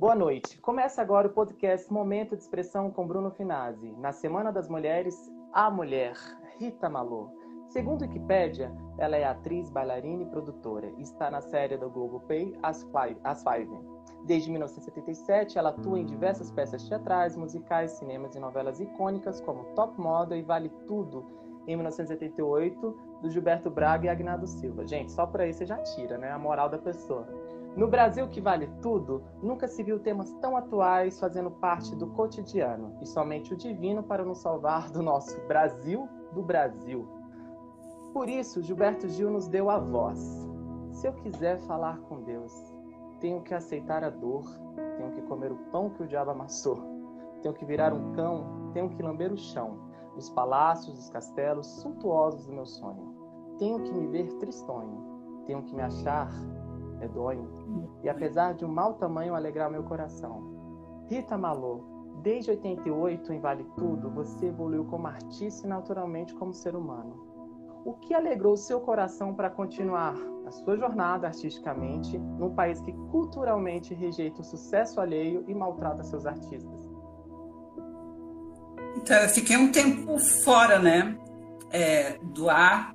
[0.00, 0.56] Boa noite.
[0.62, 3.92] Começa agora o podcast Momento de Expressão com Bruno Finazzi.
[3.98, 5.14] Na Semana das Mulheres,
[5.52, 6.14] a mulher,
[6.58, 7.28] Rita Malô.
[7.68, 10.90] Segundo Wikipédia, ela é atriz, bailarina e produtora.
[10.96, 13.20] Está na série do Globoplay As Five.
[13.22, 13.68] As Five.
[14.24, 20.00] Desde 1977, ela atua em diversas peças teatrais, musicais, cinemas e novelas icônicas como Top
[20.00, 21.26] Model e Vale Tudo,
[21.66, 24.86] em 1988, do Gilberto Braga e Agnaldo Silva.
[24.86, 26.32] Gente, só por aí você já tira, né?
[26.32, 27.28] A moral da pessoa.
[27.76, 32.96] No Brasil que vale tudo, nunca se viu temas tão atuais fazendo parte do cotidiano,
[33.00, 37.08] e somente o divino para nos salvar do nosso Brasil do Brasil.
[38.12, 40.18] Por isso, Gilberto Gil nos deu a voz.
[40.90, 42.52] Se eu quiser falar com Deus,
[43.20, 44.44] tenho que aceitar a dor,
[44.96, 46.82] tenho que comer o pão que o diabo amassou,
[47.40, 49.78] tenho que virar um cão, tenho que lamber o chão,
[50.16, 53.14] os palácios, os castelos suntuosos do meu sonho.
[53.58, 56.30] Tenho que me ver tristonho, tenho que me achar
[57.00, 57.48] medonho,
[58.02, 61.04] e apesar de um mau tamanho alegrar meu coração.
[61.08, 61.80] Rita Malô,
[62.22, 67.28] desde 88 em Vale Tudo, você evoluiu como artista e naturalmente como ser humano.
[67.84, 70.14] O que alegrou seu coração para continuar
[70.46, 76.26] a sua jornada artisticamente num país que culturalmente rejeita o sucesso alheio e maltrata seus
[76.26, 76.86] artistas?
[78.96, 81.16] Então, eu fiquei um tempo fora, né,
[81.70, 82.94] é, do ar,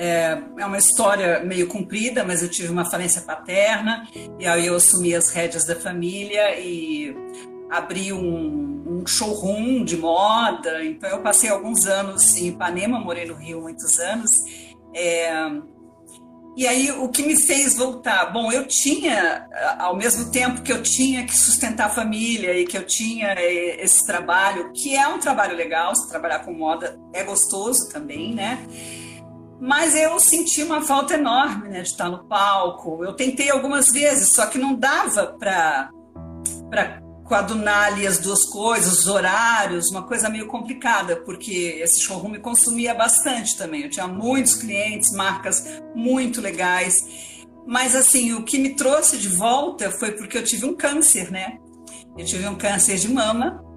[0.00, 4.76] é, é uma história meio comprida, mas eu tive uma falência paterna, e aí eu
[4.76, 7.12] assumi as rédeas da família e
[7.68, 10.84] abri um, um showroom de moda.
[10.84, 14.44] Então, eu passei alguns anos em Ipanema, morei no Rio muitos anos.
[14.94, 15.32] É,
[16.56, 18.32] e aí, o que me fez voltar?
[18.32, 19.48] Bom, eu tinha,
[19.80, 23.82] ao mesmo tempo que eu tinha que sustentar a família e que eu tinha é,
[23.82, 28.64] esse trabalho, que é um trabalho legal, se trabalhar com moda é gostoso também, né?
[29.60, 33.04] Mas eu senti uma falta enorme né, de estar no palco.
[33.04, 35.90] Eu tentei algumas vezes, só que não dava para
[37.24, 42.38] coadunar ali as duas coisas, os horários, uma coisa meio complicada, porque esse showroom me
[42.38, 43.82] consumia bastante também.
[43.82, 47.46] Eu tinha muitos clientes, marcas muito legais.
[47.66, 51.58] Mas assim, o que me trouxe de volta foi porque eu tive um câncer, né?
[52.16, 53.67] Eu tive um câncer de mama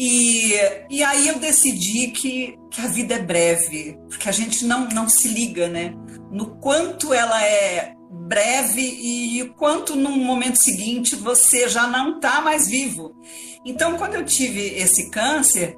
[0.00, 0.52] e,
[0.88, 5.08] e aí eu decidi que, que a vida é breve, porque a gente não, não
[5.08, 5.92] se liga, né?
[6.30, 12.68] No quanto ela é breve e quanto no momento seguinte você já não está mais
[12.68, 13.12] vivo.
[13.64, 15.76] Então, quando eu tive esse câncer,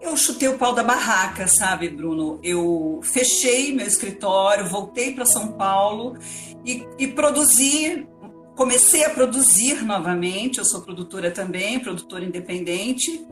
[0.00, 2.40] eu chutei o pau da barraca, sabe, Bruno?
[2.42, 6.16] Eu fechei meu escritório, voltei para São Paulo
[6.64, 8.06] e, e produzi
[8.54, 13.26] comecei a produzir novamente, eu sou produtora também, produtora independente,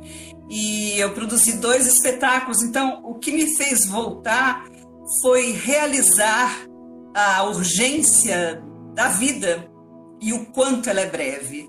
[0.49, 2.63] e eu produzi dois espetáculos.
[2.63, 4.67] Então, o que me fez voltar
[5.21, 6.67] foi realizar
[7.15, 8.63] a urgência
[8.95, 9.71] da vida
[10.21, 11.69] e o quanto ela é breve.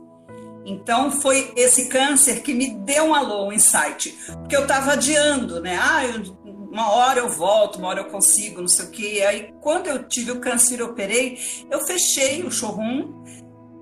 [0.66, 5.60] Então, foi esse câncer que me deu um alô, um insight, porque eu estava adiando,
[5.60, 5.80] né?
[5.82, 6.22] Ah, eu,
[6.72, 9.24] uma hora eu volto, uma hora eu consigo, não sei o quê.
[9.28, 11.38] Aí, quando eu tive o câncer e operei,
[11.70, 13.24] eu fechei o showroom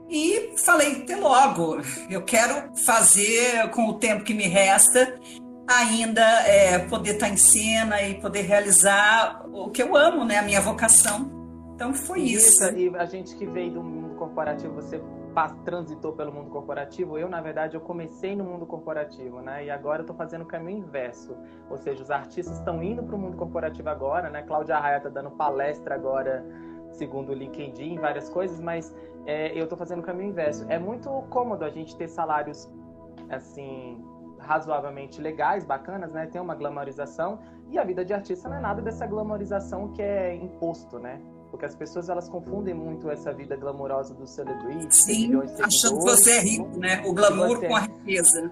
[0.09, 1.77] e falei, até logo,
[2.09, 5.19] eu quero fazer com o tempo que me resta
[5.67, 10.39] ainda é, poder estar em cena e poder realizar o que eu amo, né?
[10.39, 11.29] A minha vocação.
[11.75, 12.63] Então foi isso.
[12.63, 12.75] isso.
[12.75, 14.99] E a gente que veio do mundo corporativo, você
[15.63, 19.65] transitou pelo mundo corporativo, eu, na verdade, eu comecei no mundo corporativo, né?
[19.65, 21.37] E agora eu tô fazendo o caminho inverso.
[21.69, 24.41] Ou seja, os artistas estão indo para o mundo corporativo agora, né?
[24.41, 26.43] Cláudia Raia tá dando palestra agora,
[26.91, 28.94] segundo o LinkedIn, várias coisas, mas
[29.25, 30.66] é, eu estou fazendo o caminho inverso.
[30.69, 32.69] É muito cômodo a gente ter salários
[33.29, 34.03] assim
[34.39, 36.25] razoavelmente legais, bacanas, né?
[36.25, 37.39] Tem uma glamorização
[37.69, 41.22] e a vida de artista não é nada dessa glamorização que é imposto, né?
[41.51, 44.95] Porque as pessoas elas confundem muito essa vida glamourosa do celebrity.
[44.95, 47.03] Sim, achando que você é rico, né?
[47.06, 48.51] O glamour com a riqueza.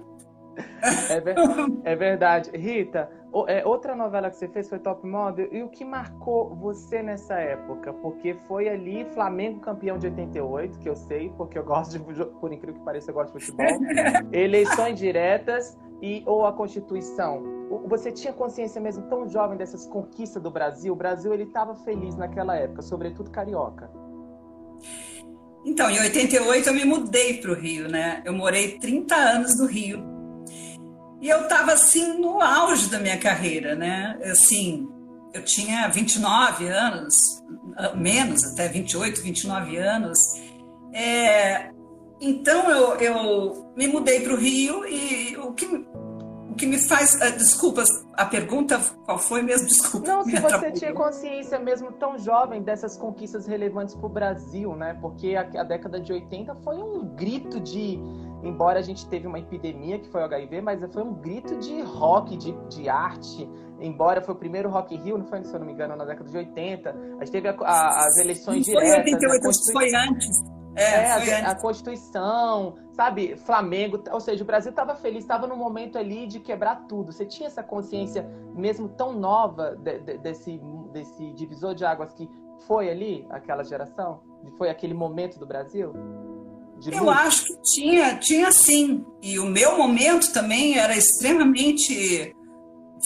[1.10, 1.36] É, ver...
[1.84, 2.52] é verdade.
[2.56, 3.10] Rita,
[3.48, 5.48] é, outra novela que você fez foi Top Model.
[5.52, 7.94] E o que marcou você nessa época?
[7.94, 12.52] Porque foi ali Flamengo campeão de 88, que eu sei, porque eu gosto de, por
[12.52, 13.80] incrível que pareça, eu gosto de futebol.
[14.32, 17.44] Eleições diretas e ou a Constituição.
[17.88, 20.94] Você tinha consciência mesmo tão jovem dessas conquistas do Brasil?
[20.94, 23.90] O Brasil ele estava feliz naquela época, sobretudo carioca.
[25.66, 28.22] Então, em 88 eu me mudei para o Rio, né?
[28.26, 30.17] Eu morei 30 anos no Rio.
[31.22, 34.20] E eu estava assim no auge da minha carreira, né?
[34.24, 34.88] Assim,
[35.34, 37.44] eu tinha 29 anos,
[37.96, 40.20] menos, até 28, 29 anos.
[40.94, 41.70] É,
[42.20, 47.16] então eu, eu me mudei para o Rio e o que, o que me faz.
[47.16, 49.68] Uh, desculpa, a pergunta qual foi mesmo?
[49.68, 50.08] Desculpa.
[50.08, 54.98] Não, se você tinha consciência mesmo tão jovem dessas conquistas relevantes para o Brasil, né?
[55.00, 58.00] Porque a, a, década de 80 foi um grito de.
[58.44, 61.82] Embora a gente teve uma epidemia que foi o HIV, mas foi um grito de
[61.82, 63.50] rock, de, de arte.
[63.80, 66.06] Embora foi o primeiro Rock in Rio, não foi, se eu não me engano, na
[66.06, 66.90] década de 80.
[66.90, 68.90] A gente teve a, a, as eleições não diretas.
[68.90, 70.58] Foi 88, foi antes.
[70.76, 73.36] É, é a, a, Constituição, sabe?
[73.36, 77.12] Flamengo, ou seja, o Brasil estava feliz, estava no momento ali de quebrar tudo.
[77.12, 80.62] Você tinha essa consciência mesmo tão nova de, de, desse,
[80.92, 82.30] desse divisor de águas que
[82.68, 84.22] foi ali, aquela geração?
[84.58, 85.94] Foi aquele momento do Brasil?
[86.86, 89.04] Eu acho que tinha, tinha sim.
[89.22, 92.34] E o meu momento também era extremamente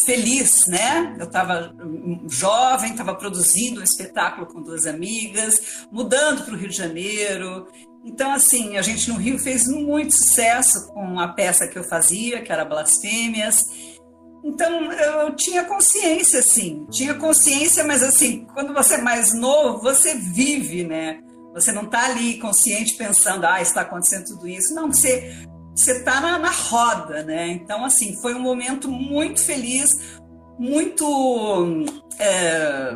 [0.06, 1.16] feliz, né?
[1.20, 1.74] Eu estava
[2.30, 7.68] jovem, estava produzindo um espetáculo com duas amigas, mudando para o Rio de Janeiro.
[8.04, 12.42] Então, assim, a gente no Rio fez muito sucesso com a peça que eu fazia,
[12.42, 13.70] que era Blasfêmias.
[14.44, 20.16] Então, eu tinha consciência, assim, tinha consciência, mas assim, quando você é mais novo, você
[20.16, 21.22] vive, né?
[21.54, 24.74] Você não está ali consciente pensando, ah, está acontecendo tudo isso.
[24.74, 25.46] Não, você
[25.76, 27.48] você está na, na, roda, né?
[27.48, 30.20] Então, assim, foi um momento muito feliz,
[30.60, 31.86] muito,
[32.20, 32.94] é,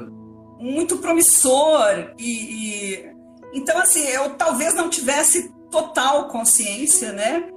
[0.60, 3.16] muito promissor e, e,
[3.54, 7.50] então, assim, eu talvez não tivesse total consciência, né?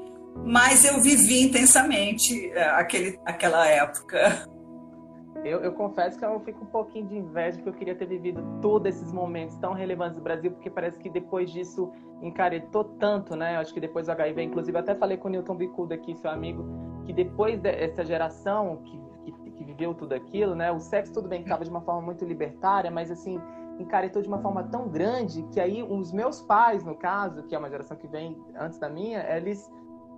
[0.46, 4.48] Mas eu vivi intensamente é, aquele, aquela época.
[5.48, 8.42] Eu, eu, confesso que eu fico um pouquinho de inveja, porque eu queria ter vivido
[8.60, 11.90] todos esses momentos tão relevantes do Brasil, porque parece que depois disso
[12.20, 13.56] encaretou tanto, né?
[13.56, 16.64] Acho que depois do HIV, inclusive até falei com o Newton Bicudo aqui, seu amigo,
[17.04, 20.70] que depois dessa geração que, que, que viveu tudo aquilo, né?
[20.70, 23.40] O sexo tudo bem que estava de uma forma muito libertária, mas assim
[23.78, 27.58] encaretou de uma forma tão grande que aí os meus pais, no caso, que é
[27.58, 29.70] uma geração que vem antes da minha, eles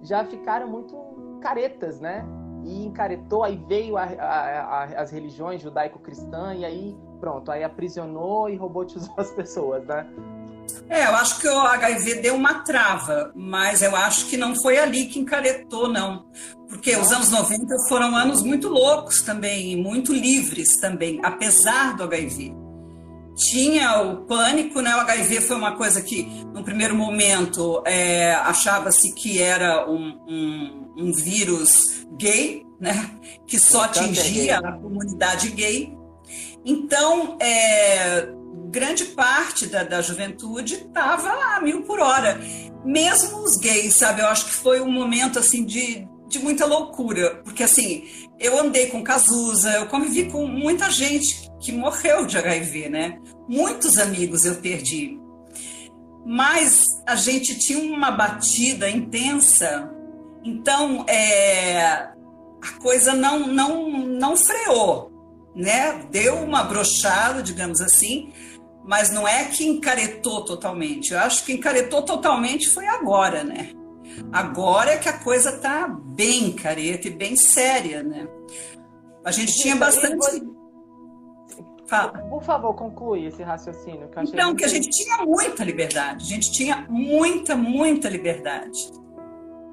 [0.03, 0.97] já ficaram muito
[1.41, 2.25] caretas, né?
[2.65, 8.49] E encaretou, aí veio a, a, a, as religiões judaico-cristã e aí pronto, aí aprisionou
[8.49, 10.07] e robotizou as pessoas, né?
[10.89, 14.79] É, eu acho que o HIV deu uma trava, mas eu acho que não foi
[14.79, 16.27] ali que encaretou, não.
[16.69, 22.55] Porque os anos 90 foram anos muito loucos também, muito livres também, apesar do HIV.
[23.37, 24.95] Tinha o pânico, né?
[24.97, 30.95] O HIV foi uma coisa que, no primeiro momento, é, achava-se que era um, um,
[30.99, 33.11] um vírus gay, né?
[33.47, 35.93] que só atingia a comunidade gay.
[36.65, 38.29] Então, é,
[38.71, 42.41] grande parte da, da juventude estava a mil por hora.
[42.85, 44.23] Mesmo os gays, sabe?
[44.23, 48.87] Eu acho que foi um momento assim de, de muita loucura, porque assim, eu andei
[48.87, 53.19] com Cazuza, eu convivi com muita gente que morreu de HIV, né?
[53.49, 55.19] Muitos amigos eu perdi.
[56.25, 59.91] Mas a gente tinha uma batida intensa
[60.43, 62.13] então, é, a
[62.81, 65.11] coisa não, não, não freou,
[65.55, 66.07] né?
[66.11, 68.33] Deu uma brochada, digamos assim,
[68.85, 71.13] mas não é que encaretou totalmente.
[71.13, 73.73] Eu acho que encaretou totalmente foi agora, né?
[74.33, 78.29] Agora é que a coisa tá bem careta e bem séria, né?
[79.25, 80.17] A gente tinha bastante.
[81.87, 82.13] Fala.
[82.13, 84.09] Por favor, conclui esse raciocínio.
[84.09, 88.93] Que então, que a gente tinha muita liberdade, a gente tinha muita, muita liberdade.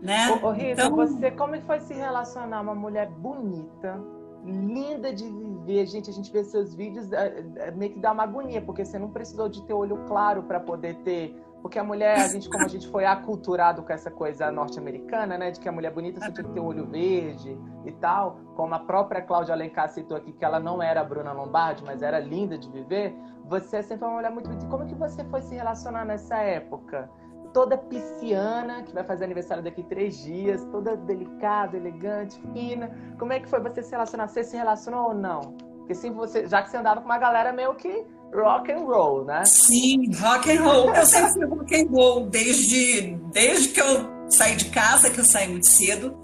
[0.02, 0.30] Né?
[0.32, 0.96] Ô, ô Rita, então...
[0.96, 4.00] você como foi se relacionar uma mulher bonita,
[4.44, 5.86] linda de viver?
[5.86, 8.98] Gente, a gente vê seus vídeos, é, é, meio que dá uma agonia, porque você
[8.98, 11.36] não precisou de ter olho claro para poder ter.
[11.62, 15.52] Porque a mulher, a gente, como a gente foi aculturado com essa coisa norte-americana, né?
[15.52, 18.40] De que a mulher bonita você tinha que ter olho verde e tal.
[18.56, 22.02] Como a própria Cláudia Alencar citou aqui, que ela não era a Bruna Lombardi, mas
[22.02, 23.16] era linda de viver.
[23.46, 24.68] Você é sempre uma mulher muito bonita.
[24.68, 27.10] Como que você foi se relacionar nessa época?
[27.54, 32.92] toda pisciana, que vai fazer aniversário daqui três dias, toda delicada, elegante, fina.
[33.18, 34.28] Como é que foi você se relacionar?
[34.28, 35.42] Você se relacionou ou não?
[35.80, 39.26] Porque sim, você, já que você andava com uma galera meio que rock and roll,
[39.26, 39.44] né?
[39.46, 40.94] Sim, rock and roll.
[40.94, 45.26] Eu sempre fui rock and roll desde, desde que eu saí de casa, que eu
[45.26, 46.18] saí muito cedo.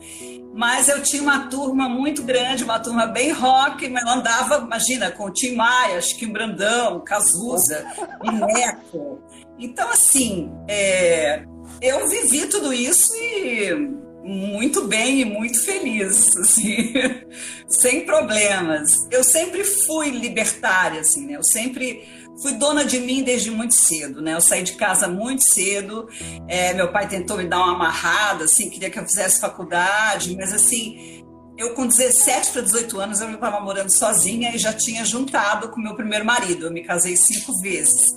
[0.53, 5.10] Mas eu tinha uma turma muito grande, uma turma bem rock, mas eu andava, imagina,
[5.10, 7.83] com o Tim Maia, Chiquinho Brandão, Cazuza,
[8.22, 9.19] Mineco.
[9.57, 11.43] Então, assim, é,
[11.81, 16.94] eu vivi tudo isso e muito bem e muito feliz, assim,
[17.68, 19.08] sem problemas.
[19.12, 21.36] Eu sempre fui libertária, assim, né?
[21.36, 22.08] Eu sempre
[22.42, 24.34] fui dona de mim desde muito cedo, né?
[24.34, 26.08] Eu saí de casa muito cedo.
[26.48, 30.53] É, meu pai tentou me dar uma amarrada, assim, queria que eu fizesse faculdade, mas
[30.53, 31.24] assim,
[31.58, 35.82] eu com 17 para 18 anos eu estava morando sozinha e já tinha juntado com
[35.82, 36.68] meu primeiro marido.
[36.68, 38.15] Eu me casei cinco vezes.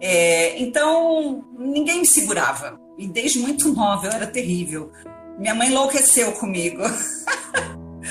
[0.00, 2.78] É, então, ninguém me segurava.
[2.96, 4.90] E desde muito nova eu era terrível.
[5.38, 6.82] Minha mãe enlouqueceu comigo.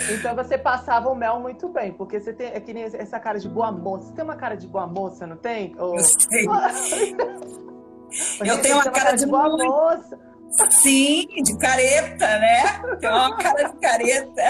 [0.10, 3.38] Então você passava o mel muito bem, porque você tem é que nem essa cara
[3.38, 4.06] de boa moça.
[4.06, 5.76] Você tem uma cara de boa moça, não tem?
[5.78, 5.98] Ou...
[5.98, 6.46] Eu sei.
[8.46, 10.18] eu tenho uma, uma cara, de, de boa moça.
[10.72, 12.82] Sim, de careta, né?
[13.00, 14.44] Tem uma cara de careta.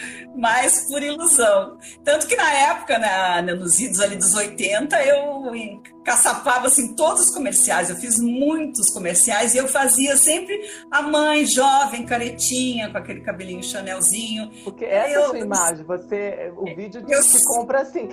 [0.36, 1.78] Mas por ilusão.
[2.04, 7.30] Tanto que na época, na, nos idos ali dos 80, eu caçapava assim, todos os
[7.30, 7.90] comerciais.
[7.90, 10.60] Eu fiz muitos comerciais e eu fazia sempre
[10.90, 14.50] a mãe jovem, caretinha, com aquele cabelinho chanelzinho.
[14.62, 18.08] Porque essa eu, é a sua imagem, você, o vídeo eu, te compra assim.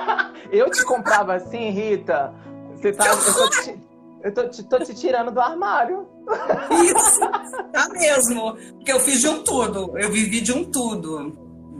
[0.52, 2.34] eu te comprava assim, Rita.
[2.74, 3.80] Você tá, eu tô te,
[4.22, 6.08] eu tô te, tô te tirando do armário.
[6.84, 7.20] Isso,
[7.72, 8.54] tá mesmo.
[8.74, 9.98] Porque eu fiz de um tudo.
[9.98, 11.36] Eu vivi de um tudo.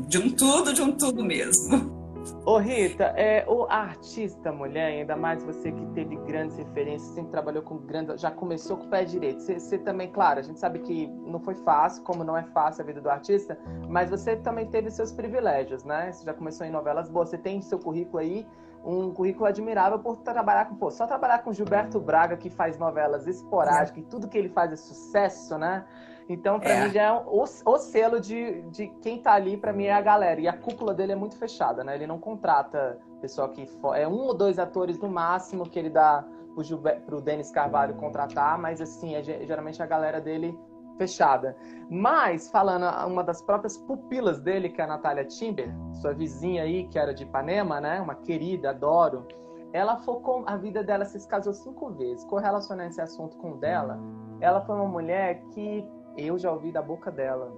[0.09, 1.99] De um tudo, de um tudo mesmo.
[2.45, 7.63] Ô Rita, é, o artista mulher, ainda mais você que teve grandes referências, sempre trabalhou
[7.63, 9.41] com grandes, já começou com o pé direito.
[9.41, 12.83] Você, você, também, claro, a gente sabe que não foi fácil, como não é fácil
[12.83, 16.11] a vida do artista, mas você também teve seus privilégios, né?
[16.13, 18.47] Você já começou em novelas boas, você tem seu currículo aí
[18.85, 23.27] um currículo admirável por trabalhar com, pô, só trabalhar com Gilberto Braga, que faz novelas
[23.27, 25.85] esporádicas, e tudo que ele faz é sucesso, né?
[26.29, 26.85] Então, para é.
[26.85, 30.01] mim, já é o, o, selo de, de quem tá ali, para mim, é a
[30.01, 30.41] galera.
[30.41, 31.95] E a cúpula dele é muito fechada, né?
[31.95, 33.67] Ele não contrata pessoal que.
[33.95, 36.23] É um ou dois atores no máximo que ele dá
[36.55, 40.59] pro, Gilberto, pro Denis Carvalho contratar, mas, assim, é, geralmente a galera dele
[40.99, 41.57] fechada.
[41.89, 46.87] Mas, falando uma das próprias pupilas dele, que é a Natália Timber, sua vizinha aí,
[46.89, 48.01] que era de Ipanema, né?
[48.01, 49.27] Uma querida, adoro.
[49.73, 52.25] Ela focou a vida dela, se casou cinco vezes.
[52.25, 53.99] Correlacionando esse assunto com o dela,
[54.41, 57.53] ela foi uma mulher que eu já ouvi da boca dela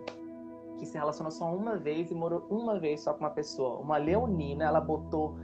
[0.81, 3.79] que se relacionou só uma vez e morou uma vez só com uma pessoa.
[3.79, 5.37] Uma leonina, ela botou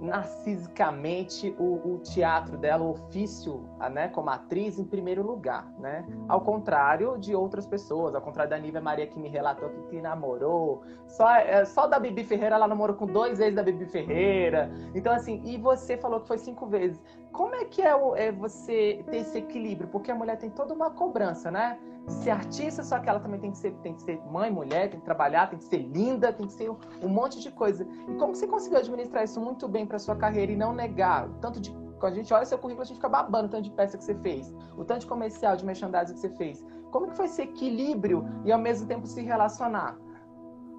[0.00, 6.06] narcisicamente o, o, teatro dela, o ofício, né, como atriz, em primeiro lugar, né?
[6.28, 10.00] Ao contrário de outras pessoas, ao contrário da Nívia Maria que me relatou que, que
[10.00, 14.70] namorou, só, é, só da Bibi Ferreira ela namorou com dois ex da Bibi Ferreira.
[14.94, 17.00] Então, assim, e você falou que foi cinco vezes.
[17.32, 19.88] Como é que é, é você ter esse equilíbrio?
[19.88, 21.78] Porque a mulher tem toda uma cobrança, né?
[22.08, 24.98] ser artista, só que ela também tem que ser, tem que ser mãe, mulher, tem
[24.98, 27.86] que trabalhar, tem que ser linda, tem que ser um monte de coisa.
[28.08, 31.60] E como você conseguiu administrar isso muito bem para sua carreira e não negar tanto
[31.60, 33.98] de quando a gente olha seu currículo, a gente fica babando o tanto de peça
[33.98, 36.64] que você fez, o tanto de comercial, de merchandising que você fez.
[36.90, 39.98] Como que foi esse equilíbrio e ao mesmo tempo se relacionar?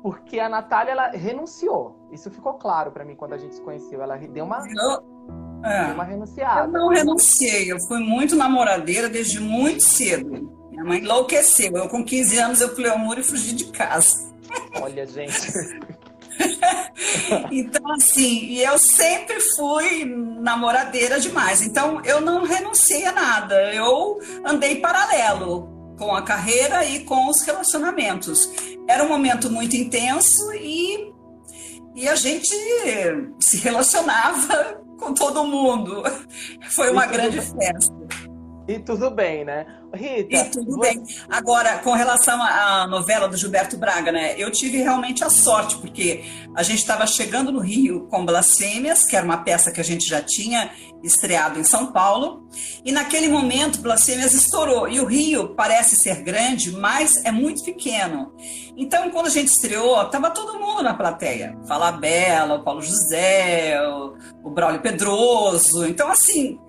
[0.02, 2.08] Porque a Natália, ela renunciou.
[2.12, 4.02] Isso ficou claro para mim quando a gente se conheceu.
[4.02, 5.04] Ela deu uma, eu,
[5.64, 6.68] é, deu uma renunciada.
[6.68, 7.72] Eu não renunciei.
[7.72, 10.52] Eu fui muito namoradeira desde muito cedo.
[10.72, 11.76] Minha mãe enlouqueceu.
[11.76, 14.32] Eu, com 15 anos, eu pulei o muro e fugi de casa.
[14.82, 15.52] Olha, gente.
[17.52, 21.62] então, assim, e eu sempre fui namoradeira demais.
[21.62, 23.74] Então, eu não renunciei a nada.
[23.74, 28.50] Eu andei paralelo com a carreira e com os relacionamentos.
[28.88, 31.14] Era um momento muito intenso e,
[31.96, 32.56] e a gente
[33.40, 36.04] se relacionava com todo mundo.
[36.70, 37.94] Foi uma grande festa.
[38.68, 39.66] E tudo bem, né?
[39.94, 40.36] Rita.
[40.36, 40.94] E tudo você...
[40.94, 41.04] bem.
[41.30, 44.36] Agora, com relação à novela do Gilberto Braga, né?
[44.38, 46.24] Eu tive realmente a sorte, porque
[46.56, 50.08] a gente estava chegando no Rio com Blasfêmias, que era uma peça que a gente
[50.08, 50.72] já tinha
[51.04, 52.48] estreado em São Paulo,
[52.86, 54.88] e naquele momento Blasfêmias estourou.
[54.88, 58.32] E o Rio parece ser grande, mas é muito pequeno.
[58.78, 61.58] Então, quando a gente estreou, estava todo mundo na plateia.
[61.68, 64.14] Fala Bela, o Paulo José, o,
[64.44, 65.86] o Braulio Pedroso.
[65.86, 66.60] Então, assim,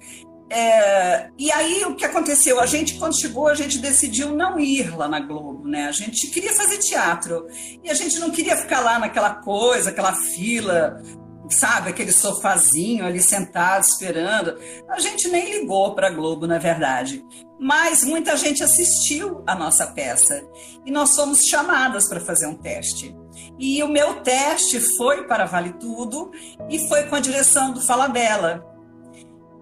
[0.55, 2.61] é, e aí o que aconteceu?
[2.61, 5.87] A gente, quando chegou, a gente decidiu não ir lá na Globo, né?
[5.87, 7.47] A gente queria fazer teatro.
[7.83, 11.03] E a gente não queria ficar lá naquela coisa, aquela fila,
[11.49, 14.59] sabe, aquele sofazinho ali sentado esperando.
[14.91, 17.25] A gente nem ligou para a Globo, na verdade.
[17.59, 20.43] Mas muita gente assistiu a nossa peça.
[20.85, 23.17] E nós fomos chamadas para fazer um teste.
[23.59, 26.31] E o meu teste foi para Vale Tudo
[26.69, 28.71] e foi com a direção do Fala Bela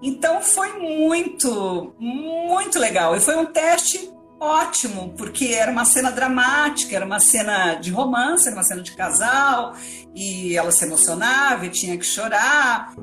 [0.03, 3.17] então foi muito, muito legal.
[3.17, 8.47] E foi um teste ótimo, porque era uma cena dramática, era uma cena de romance,
[8.47, 9.75] era uma cena de casal,
[10.15, 12.95] e ela se emocionava e tinha que chorar.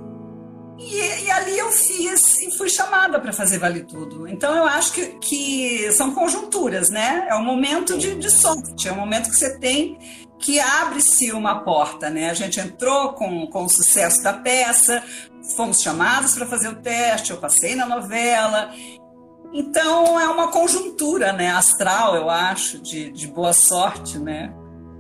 [0.80, 4.28] E, e ali eu fiz e fui chamada para fazer Vale Tudo.
[4.28, 7.28] Então eu acho que, que são conjunturas, né?
[7.30, 9.98] É um momento de, de sorte, é um momento que você tem
[10.40, 12.30] que abre-se uma porta, né?
[12.30, 15.04] A gente entrou com, com o sucesso da peça,
[15.58, 18.70] fomos chamados para fazer o teste, eu passei na novela.
[19.52, 24.54] Então é uma conjuntura, né, astral, eu acho, de, de boa sorte, né?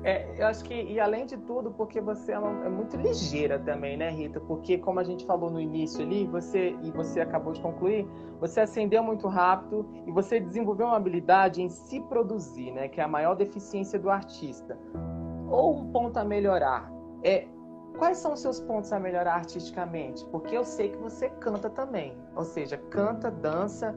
[0.03, 3.59] É, eu acho que, e além de tudo, porque você é, uma, é, muito ligeira
[3.59, 4.39] também, né, Rita?
[4.39, 8.07] Porque, como a gente falou no início ali, você, e você acabou de concluir,
[8.39, 12.87] você acendeu muito rápido e você desenvolveu uma habilidade em se produzir, né?
[12.87, 14.77] Que é a maior deficiência do artista.
[15.49, 16.89] ou um ponto a melhorar.
[17.21, 17.45] É,
[17.97, 20.23] quais são os seus pontos a melhorar artisticamente?
[20.25, 22.17] Porque eu sei que você canta também.
[22.35, 23.95] Ou seja, canta, dança,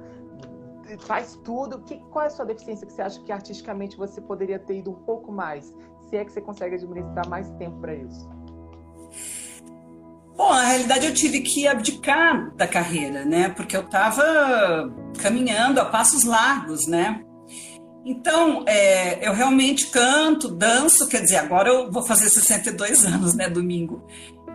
[1.01, 1.81] faz tudo.
[1.81, 4.91] Que, qual é a sua deficiência que você acha que artisticamente você poderia ter ido
[4.91, 5.73] um pouco mais?
[6.09, 8.29] Se é que você consegue administrar mais tempo para isso?
[10.37, 13.51] Bom, na realidade eu tive que abdicar da carreira, né?
[13.51, 14.91] Porque eu estava
[15.21, 17.23] caminhando a passos largos, né?
[18.05, 23.49] Então, é, eu realmente canto, danço, quer dizer, agora eu vou fazer 62 anos, né,
[23.49, 24.07] domingo.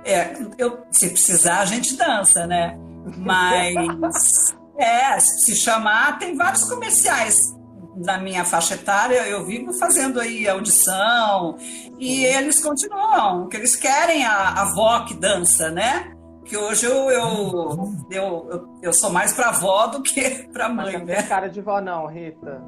[0.03, 2.77] É, eu, se precisar, a gente dança, né?
[3.17, 7.55] Mas, é, se chamar, tem vários comerciais
[7.95, 11.57] na minha faixa etária, eu vivo fazendo aí audição
[11.97, 16.11] e eles continuam, que eles querem a, a avó que dança, né?
[16.43, 21.07] Que hoje eu, eu, eu, eu, sou mais pra avó do que pra mãe, Mas
[21.07, 21.21] né?
[21.21, 22.61] Não cara de vó não, Rita.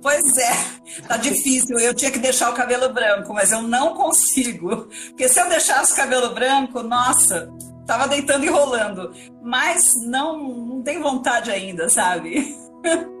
[0.00, 1.78] Pois é, tá difícil.
[1.78, 4.88] Eu tinha que deixar o cabelo branco, mas eu não consigo.
[5.08, 7.50] Porque se eu deixasse o cabelo branco, nossa,
[7.86, 9.12] tava deitando e rolando.
[9.42, 12.56] Mas não, não tem vontade ainda, sabe?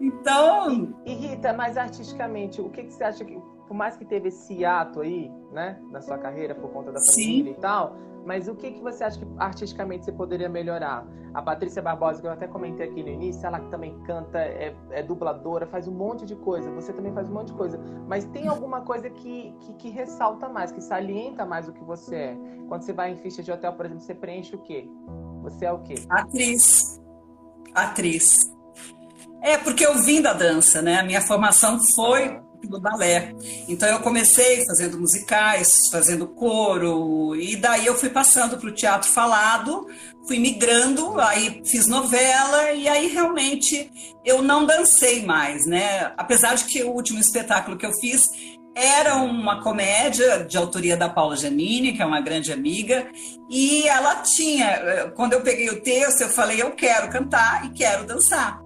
[0.00, 0.94] Então.
[1.04, 3.38] E, Rita, mas artisticamente, o que, que você acha que,
[3.70, 7.52] por mais que teve esse ato aí, né, na sua carreira por conta da família
[7.52, 7.56] Sim.
[7.56, 7.96] e tal,
[8.26, 11.06] mas o que, que você acha que artisticamente você poderia melhorar?
[11.32, 14.74] A Patrícia Barbosa, que eu até comentei aqui no início, ela que também canta, é,
[14.90, 16.68] é, dubladora, faz um monte de coisa.
[16.72, 17.78] Você também faz um monte de coisa.
[18.08, 22.16] Mas tem alguma coisa que, que, que ressalta mais, que salienta mais o que você
[22.16, 22.38] é?
[22.66, 24.90] Quando você vai em ficha de hotel, por exemplo, você preenche o quê?
[25.42, 25.94] Você é o quê?
[26.08, 27.00] Atriz.
[27.72, 28.52] Atriz.
[29.40, 30.98] É, porque eu vim da dança, né?
[30.98, 33.34] A minha formação foi do balé.
[33.68, 39.08] Então eu comecei fazendo musicais, fazendo coro, e daí eu fui passando para o teatro
[39.08, 39.86] falado,
[40.26, 43.90] fui migrando, aí fiz novela, e aí realmente
[44.24, 46.12] eu não dancei mais, né?
[46.16, 48.28] Apesar de que o último espetáculo que eu fiz
[48.72, 53.06] era uma comédia de autoria da Paula Janine, que é uma grande amiga,
[53.50, 58.06] e ela tinha, quando eu peguei o texto, eu falei, eu quero cantar e quero
[58.06, 58.60] dançar.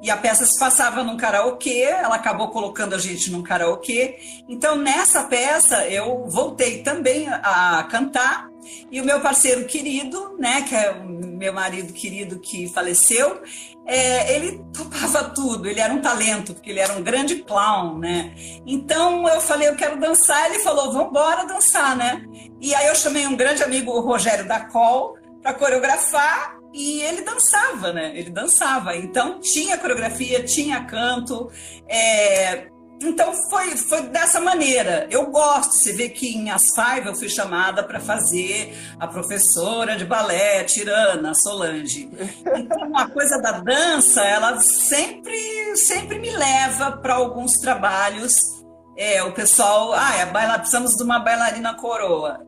[0.00, 4.18] E a peça se passava num karaokê, ela acabou colocando a gente num karaokê.
[4.48, 8.48] Então, nessa peça, eu voltei também a cantar.
[8.90, 13.40] E o meu parceiro querido, né, que é o meu marido querido que faleceu,
[13.86, 18.34] é, ele topava tudo, ele era um talento, porque ele era um grande clown, né?
[18.66, 22.22] Então eu falei, eu quero dançar, ele falou, vamos embora dançar, né?
[22.60, 27.92] E aí eu chamei um grande amigo, o Rogério Dacol, para coreografar e ele dançava,
[27.92, 28.12] né?
[28.14, 28.96] Ele dançava.
[28.96, 31.50] Então tinha coreografia, tinha canto.
[31.88, 32.68] É...
[33.00, 35.06] Então foi, foi dessa maneira.
[35.10, 35.72] Eu gosto.
[35.72, 40.64] Você vê que em As Five eu fui chamada para fazer a professora de balé,
[40.64, 42.10] Tirana, Solange.
[42.56, 48.58] Então a coisa da dança, ela sempre, sempre me leva para alguns trabalhos.
[48.96, 52.40] É, o pessoal, ah, é baila, precisamos de uma bailarina coroa.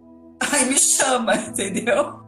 [0.53, 2.21] Aí me chama, entendeu?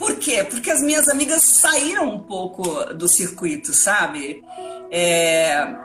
[0.00, 0.42] Por quê?
[0.42, 4.42] Porque as minhas amigas saíram um pouco do circuito, sabe?
[4.90, 5.76] É,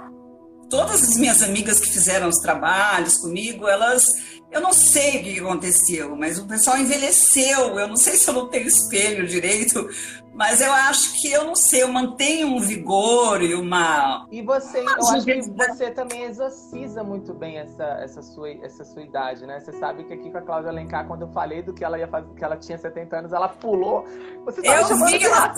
[0.70, 4.06] todas as minhas amigas que fizeram os trabalhos comigo, elas.
[4.50, 7.78] Eu não sei o que aconteceu, mas o pessoal envelheceu.
[7.78, 9.86] Eu não sei se eu não tenho espelho direito,
[10.36, 14.28] mas eu acho que eu não sei, eu mantenho um vigor e uma.
[14.30, 18.84] E você, uma eu acho que você também exorciza muito bem essa, essa, sua, essa
[18.84, 19.62] sua idade, né?
[19.62, 22.08] Você sabe que aqui com a Cláudia Alencar, quando eu falei do que ela ia
[22.08, 24.06] fazer, que ela tinha 70 anos, ela pulou.
[24.44, 25.54] Você tá eu vi, ela,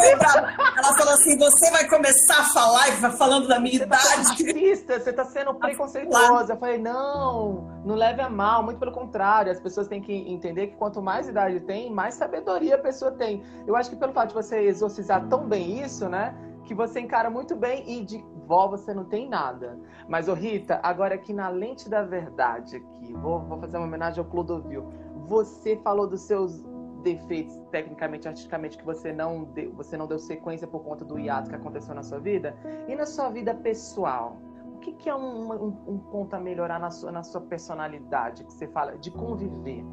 [0.78, 4.04] ela falou assim: você vai começar a falar e vai falando da minha você idade.
[4.06, 6.54] Tá racista, você tá sendo preconceituosa.
[6.54, 10.68] Eu falei, não, não leve a mal, muito pelo contrário, as pessoas têm que entender
[10.68, 13.44] que quanto mais idade tem, mais sabedoria a pessoa tem.
[13.66, 16.36] Eu acho que pelo fato de você exorcizar tão bem isso, né?
[16.64, 19.78] Que você encara muito bem e de vó você não tem nada.
[20.08, 24.20] Mas, ô Rita, agora aqui na lente da verdade aqui, vou, vou fazer uma homenagem
[24.20, 24.88] ao Clodovil.
[25.28, 26.64] Você falou dos seus
[27.04, 31.50] defeitos tecnicamente, artisticamente, que você não deu, você não deu sequência por conta do hiato
[31.50, 32.56] que aconteceu na sua vida.
[32.88, 34.38] E na sua vida pessoal?
[34.76, 38.44] O que, que é um, um, um ponto a melhorar na sua, na sua personalidade,
[38.44, 39.84] que você fala, de conviver?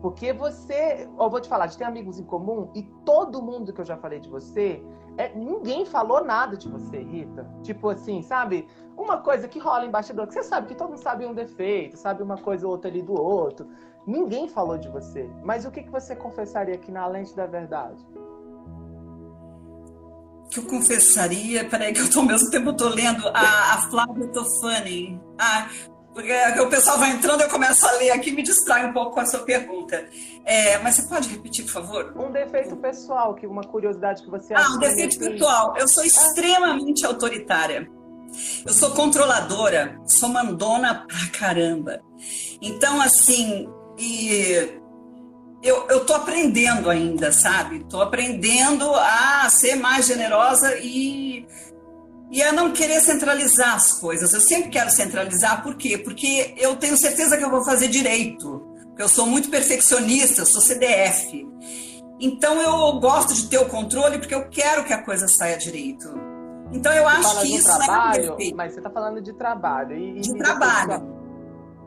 [0.00, 3.80] Porque você, eu vou te falar, gente tem amigos em comum e todo mundo que
[3.80, 4.82] eu já falei de você,
[5.16, 7.48] é, ninguém falou nada de você, Rita.
[7.62, 8.68] Tipo assim, sabe?
[8.96, 11.96] Uma coisa que rola em bastidor, que você sabe que todo mundo sabe um defeito,
[11.96, 13.68] sabe uma coisa ou outra ali do outro.
[14.06, 15.28] Ninguém falou de você.
[15.42, 18.06] Mas o que, que você confessaria aqui na lente da verdade?
[20.50, 23.90] que eu confessaria, peraí que eu tô ao mesmo tempo eu tô lendo a, a
[23.90, 25.20] Flávia Tofani.
[25.38, 25.68] Ah,
[26.18, 29.12] porque o pessoal vai entrando, eu começo a ler aqui e me distrai um pouco
[29.12, 30.04] com a sua pergunta.
[30.44, 32.12] É, mas você pode repetir, por favor?
[32.16, 35.76] Um defeito pessoal, que uma curiosidade que você Ah, um defeito pessoal.
[35.76, 37.10] Eu sou extremamente ah.
[37.10, 37.88] autoritária.
[38.66, 42.00] Eu sou controladora, sou mandona pra caramba.
[42.60, 44.80] Então, assim, e
[45.62, 47.84] eu, eu tô aprendendo ainda, sabe?
[47.84, 51.46] Tô aprendendo a ser mais generosa e,
[52.30, 54.32] e a não querer centralizar as coisas.
[54.32, 55.96] Eu sempre quero centralizar, por quê?
[55.96, 58.66] Porque eu tenho certeza que eu vou fazer direito.
[58.98, 61.46] Eu sou muito perfeccionista, eu sou CDF.
[62.20, 66.08] Então eu gosto de ter o controle porque eu quero que a coisa saia direito.
[66.72, 69.96] Então eu Você acho que isso trabalho, é mas você está falando de trabalho.
[69.96, 71.18] E, de e trabalho.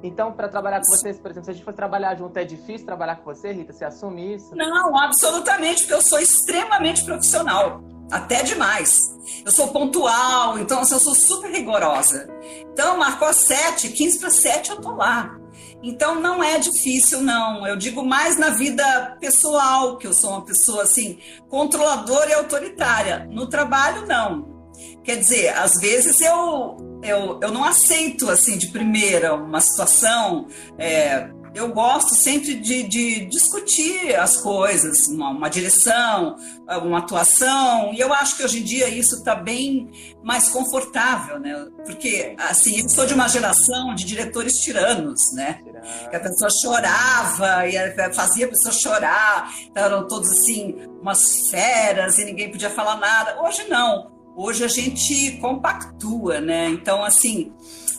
[0.04, 2.86] Então, para trabalhar com vocês, por exemplo, se a gente for trabalhar junto, é difícil
[2.86, 3.72] trabalhar com você, Rita?
[3.72, 4.56] Você assume isso?
[4.56, 9.16] Não, absolutamente, porque eu sou extremamente profissional, até demais.
[9.46, 12.28] Eu sou pontual, então assim, eu sou super rigorosa.
[12.72, 15.38] Então, marcou às 7, 15 para 7, eu tô lá.
[15.84, 17.66] Então não é difícil, não.
[17.66, 21.18] Eu digo mais na vida pessoal, que eu sou uma pessoa assim,
[21.50, 23.28] controladora e autoritária.
[23.32, 24.62] No trabalho, não.
[25.04, 30.48] Quer dizer, às vezes eu, eu, eu não aceito assim de primeira uma situação.
[30.78, 36.38] É, eu gosto sempre de, de discutir as coisas, uma, uma, direção,
[36.82, 39.92] uma atuação, e eu acho que hoje em dia isso está bem
[40.24, 41.68] mais confortável, né?
[41.86, 45.62] Porque, assim, eu sou de uma geração de diretores tiranos, né?
[46.10, 52.18] Que a pessoa chorava e fazia a pessoa chorar, então eram todos, assim, umas feras
[52.18, 53.42] e ninguém podia falar nada.
[53.42, 54.12] Hoje não.
[54.38, 56.70] Hoje a gente compactua, né?
[56.70, 57.52] Então, assim,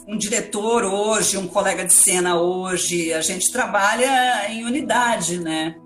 [0.06, 5.76] um diretor hoje, um colega de cena hoje, a gente trabalha em unidade, né?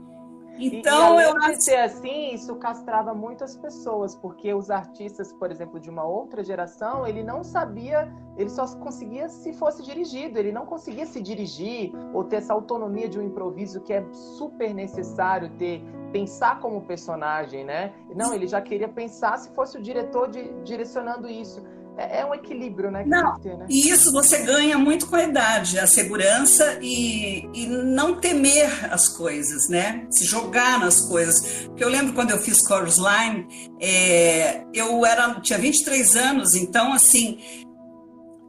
[0.59, 5.51] Então, e, e eu acho ser assim, isso castrava muitas pessoas, porque os artistas, por
[5.51, 10.53] exemplo, de uma outra geração, ele não sabia, ele só conseguia se fosse dirigido, ele
[10.53, 15.51] não conseguia se dirigir ou ter essa autonomia de um improviso que é super necessário
[15.59, 17.93] ter, pensar como personagem, né?
[18.15, 21.63] Não, ele já queria pensar se fosse o diretor de, direcionando isso.
[21.97, 23.05] É, é um equilíbrio, né?
[23.07, 23.67] não, ter, né?
[23.69, 29.09] E isso você ganha muito com a idade, a segurança e, e não temer as
[29.09, 30.07] coisas, né?
[30.11, 31.65] Se jogar nas coisas.
[31.67, 33.47] Porque eu lembro quando eu fiz Chorus Line,
[33.81, 37.39] é, eu era, tinha 23 anos, então assim,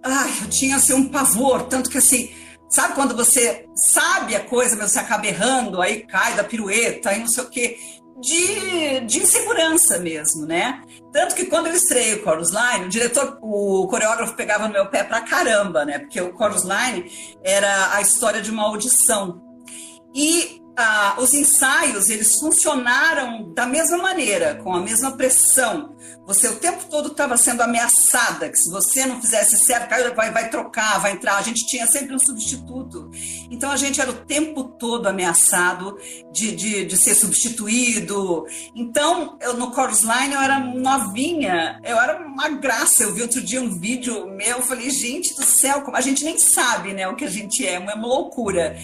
[0.04, 2.30] ai, eu tinha assim, um pavor, tanto que assim.
[2.70, 7.20] Sabe quando você sabe a coisa, mas você acaba errando, aí cai da pirueta, aí
[7.22, 7.78] não sei o quê
[8.20, 10.84] de, de insegurança mesmo, né?
[11.12, 14.88] Tanto que quando eu estreiei o Chorus Line, o diretor, o coreógrafo pegava no meu
[14.88, 16.00] pé pra caramba, né?
[16.00, 17.12] Porque o Chorus Line
[17.44, 19.42] era a história de uma audição.
[20.14, 25.98] E ah, os ensaios, eles funcionaram da mesma maneira, com a mesma pressão.
[26.28, 30.50] Você o tempo todo estava sendo ameaçada, que se você não fizesse certo, vai, vai
[30.50, 31.38] trocar, vai entrar.
[31.38, 33.10] A gente tinha sempre um substituto.
[33.50, 35.98] Então a gente era o tempo todo ameaçado
[36.32, 38.46] de, de, de ser substituído.
[38.76, 43.04] Então, eu, no Chorus Line eu era novinha, eu era uma graça.
[43.04, 46.24] Eu vi outro dia um vídeo meu, eu falei, gente do céu, como a gente
[46.24, 48.78] nem sabe né, o que a gente é, é uma loucura.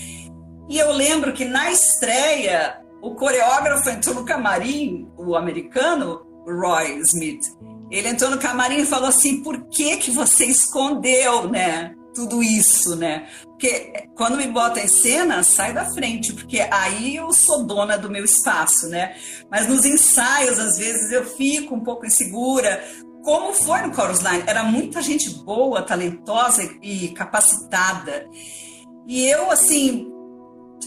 [0.73, 7.45] E eu lembro que na estreia, o coreógrafo entrou no camarim, o americano, Roy Smith.
[7.91, 11.93] Ele entrou no camarim e falou assim: por que, que você escondeu, né?
[12.15, 13.27] Tudo isso, né?
[13.43, 18.09] Porque quando me bota em cena, sai da frente, porque aí eu sou dona do
[18.09, 19.15] meu espaço, né?
[19.51, 22.83] Mas nos ensaios, às vezes, eu fico um pouco insegura.
[23.23, 24.43] Como foi no Chorus Line?
[24.47, 28.27] Era muita gente boa, talentosa e capacitada.
[29.07, 30.12] E eu, assim,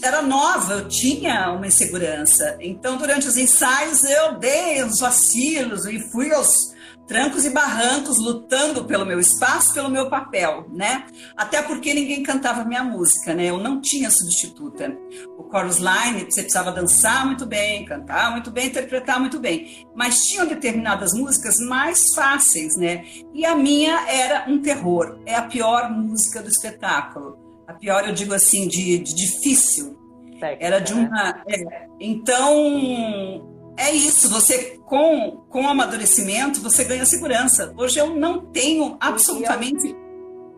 [0.03, 2.57] era nova, eu tinha uma insegurança.
[2.59, 6.75] Então, durante os ensaios, eu dei os vacilos e fui aos
[7.07, 11.05] trancos e barrancos lutando pelo meu espaço, pelo meu papel, né?
[11.37, 13.45] Até porque ninguém cantava minha música, né?
[13.45, 14.95] Eu não tinha substituta.
[15.37, 19.87] O chorus line, você precisava dançar muito bem, cantar muito bem, interpretar muito bem.
[19.95, 23.05] Mas tinham determinadas músicas mais fáceis, né?
[23.33, 25.19] E a minha era um terror.
[25.25, 29.97] É a pior música do espetáculo a pior eu digo assim, de, de difícil.
[30.39, 31.07] Técnica, Era de uma.
[31.09, 31.43] Né?
[31.49, 34.29] É, então, é isso.
[34.31, 37.73] Você, com, com o amadurecimento, você ganha segurança.
[37.77, 39.95] Hoje eu não tenho absolutamente.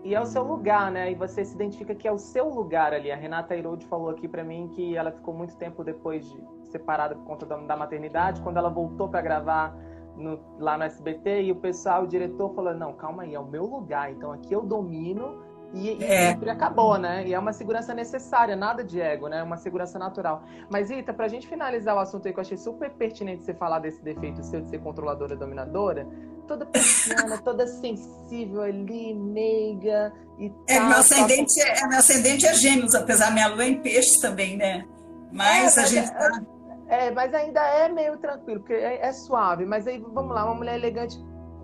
[0.04, 1.12] E é o seu lugar, né?
[1.12, 3.12] E você se identifica que é o seu lugar ali.
[3.12, 6.42] A Renata Irode falou aqui para mim que ela ficou muito tempo depois de
[6.72, 8.42] separada por conta da, da maternidade.
[8.42, 9.76] Quando ela voltou para gravar
[10.16, 13.46] no, lá no SBT, e o pessoal, o diretor falou: Não, calma aí, é o
[13.46, 14.12] meu lugar.
[14.12, 16.32] Então aqui eu domino e, e é.
[16.32, 17.28] sempre acabou, né?
[17.28, 19.44] E é uma segurança necessária, nada de ego, né?
[19.44, 20.44] Uma segurança natural.
[20.70, 23.80] Mas, Ita, pra gente finalizar o assunto aí, que eu achei super pertinente você falar
[23.80, 26.08] desse defeito seu de ser controladora dominadora,
[26.48, 30.88] toda pisciana, toda sensível ali, meiga e é, tal.
[30.88, 34.88] Meu ascendente, é, meu ascendente é gêmeos, apesar minha lua é em peixes também, né?
[35.32, 36.12] Mas é, a gente.
[36.12, 36.42] Tá...
[36.88, 39.64] É, mas ainda é meio tranquilo, porque é, é suave.
[39.68, 41.16] Mas aí, vamos lá, uma mulher elegante.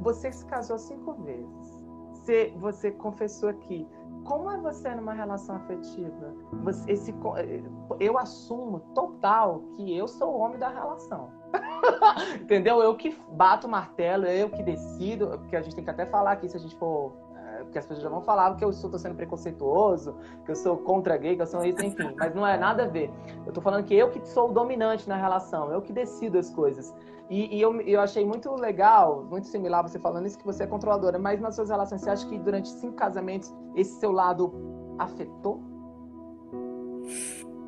[0.01, 1.54] Você se casou cinco vezes
[2.25, 3.88] você, você confessou aqui.
[4.23, 6.33] como é você numa relação afetiva?
[6.63, 7.13] Você, esse,
[7.99, 11.29] eu assumo total que eu sou o homem da relação.
[12.41, 12.81] Entendeu?
[12.81, 16.31] Eu que bato o martelo, eu que decido, porque a gente tem que até falar
[16.31, 17.13] aqui se a gente for
[17.65, 21.17] porque as pessoas já vão falar que eu estou sendo preconceituoso, que eu sou contra
[21.17, 22.13] gay, que eu sou isso, enfim.
[22.17, 23.12] Mas não é nada a ver.
[23.43, 26.49] Eu estou falando que eu que sou o dominante na relação, eu que decido as
[26.49, 26.93] coisas.
[27.30, 30.67] E, e eu, eu achei muito legal, muito similar você falando isso, que você é
[30.67, 31.17] controladora.
[31.17, 34.54] Mas nas suas relações, você acha que durante cinco casamentos esse seu lado
[34.99, 35.62] afetou?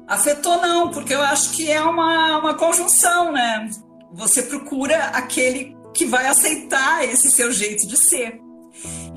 [0.07, 3.67] Afetou não, porque eu acho que é uma, uma conjunção, né?
[4.13, 8.46] Você procura aquele que vai aceitar esse seu jeito de ser.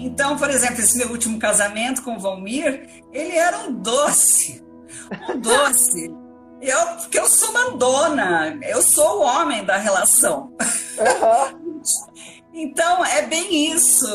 [0.01, 4.65] Então, por exemplo, esse meu último casamento com o Valmir, ele era um doce.
[5.29, 6.11] Um doce.
[6.63, 10.53] Eu, porque eu sou mandona, eu sou o homem da relação.
[10.99, 11.83] Uhum.
[12.53, 14.07] então, é bem isso.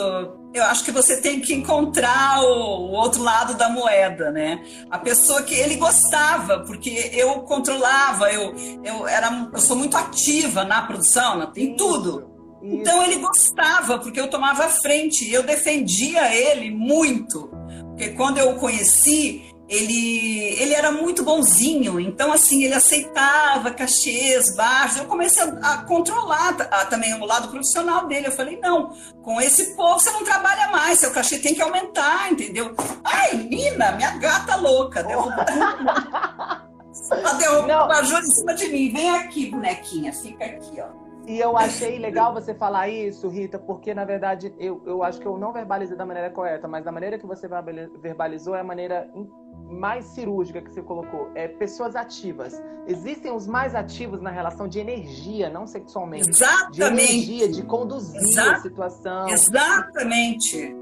[0.53, 4.63] Eu acho que você tem que encontrar o, o, outro lado da moeda, né?
[4.89, 10.63] A pessoa que ele gostava, porque eu controlava, eu, eu, era, eu sou muito ativa
[10.63, 12.34] na produção, em tudo.
[12.73, 17.49] Então ele gostava, porque eu tomava frente, eu defendia ele muito.
[17.89, 24.55] Porque quando eu o conheci, ele, ele era muito bonzinho, então assim, ele aceitava cachês
[24.55, 24.97] baixos.
[24.97, 28.27] Eu comecei a, a controlar a, também o lado profissional dele.
[28.27, 32.31] Eu falei, não, com esse povo você não trabalha mais, seu cachê tem que aumentar,
[32.31, 32.75] entendeu?
[33.03, 35.33] Ai, Nina, minha gata louca, derrubou.
[37.11, 38.91] Ela derrubou Júlia em cima de mim.
[38.91, 41.04] Vem aqui, bonequinha, fica aqui, ó.
[41.27, 45.25] E eu achei legal você falar isso, Rita, porque na verdade eu, eu acho que
[45.25, 47.47] eu não verbalizei da maneira correta, mas da maneira que você
[48.01, 49.09] verbalizou é a maneira
[49.69, 51.31] mais cirúrgica que você colocou.
[51.33, 52.61] É pessoas ativas.
[52.87, 56.29] Existem os mais ativos na relação de energia, não sexualmente.
[56.29, 56.73] Exatamente.
[56.73, 58.51] De energia, de conduzir Exato.
[58.51, 59.29] a situação.
[59.29, 60.75] Exatamente.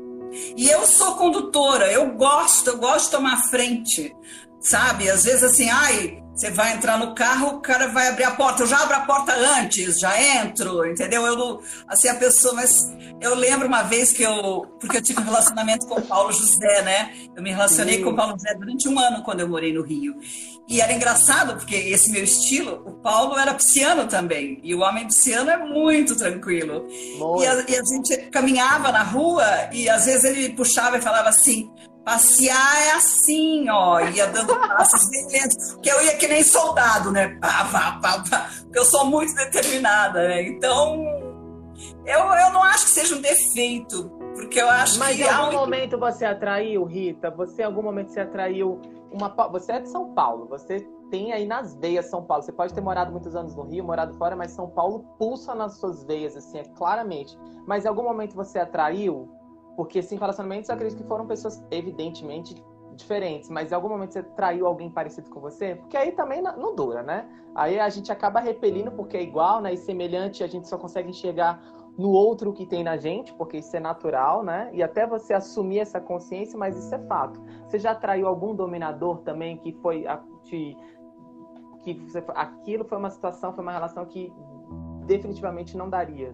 [0.57, 4.15] E eu sou condutora, eu gosto, eu gosto de tomar frente,
[4.59, 5.09] sabe?
[5.09, 8.63] Às vezes assim, ai, você vai entrar no carro, o cara vai abrir a porta.
[8.63, 11.25] Eu já abro a porta antes, já entro, entendeu?
[11.25, 12.91] Eu não, assim, a pessoa, mas
[13.21, 16.81] eu lembro uma vez que eu, porque eu tive um relacionamento com o Paulo José,
[16.81, 17.13] né?
[17.35, 18.03] Eu me relacionei Sim.
[18.03, 20.15] com o Paulo José durante um ano quando eu morei no Rio.
[20.67, 24.59] E era engraçado, porque esse meu estilo, o Paulo era pisciano também.
[24.63, 26.87] E o homem pisciano é muito tranquilo.
[26.89, 31.29] E a, e a gente caminhava na rua e às vezes ele puxava e falava
[31.29, 31.69] assim:
[32.03, 37.11] Passear é assim, ó, ia dando passos bem lentos, que eu ia que nem soldado,
[37.11, 37.37] né?
[37.39, 40.43] Pá, pá, pá, pá, porque eu sou muito determinada, né?
[40.43, 41.01] Então,
[42.05, 45.23] eu, eu não acho que seja um defeito, porque eu acho Mas que.
[45.23, 47.31] Mas em algum momento você atraiu, Rita?
[47.31, 49.29] Você em algum momento você atraiu uma.
[49.51, 52.43] Você é de São Paulo, você tem aí nas veias São Paulo.
[52.43, 55.77] Você pode ter morado muitos anos no Rio, morado fora, mas São Paulo pulsa nas
[55.77, 57.37] suas veias, assim, é claramente.
[57.65, 59.29] Mas em algum momento você atraiu
[59.75, 62.55] porque cinco relacionamentos eu acredito que foram pessoas evidentemente
[62.95, 65.75] diferentes, mas em algum momento você traiu alguém parecido com você?
[65.75, 67.27] Porque aí também não dura, né?
[67.55, 69.73] Aí a gente acaba repelindo porque é igual, né?
[69.73, 71.61] E semelhante a gente só consegue enxergar
[71.97, 74.69] no outro que tem na gente, porque isso é natural, né?
[74.73, 77.39] E até você assumir essa consciência, mas isso é fato.
[77.67, 80.75] Você já traiu algum dominador também que foi a, te,
[81.83, 84.31] que você, aquilo foi uma situação, foi uma relação que
[85.05, 86.33] definitivamente não daria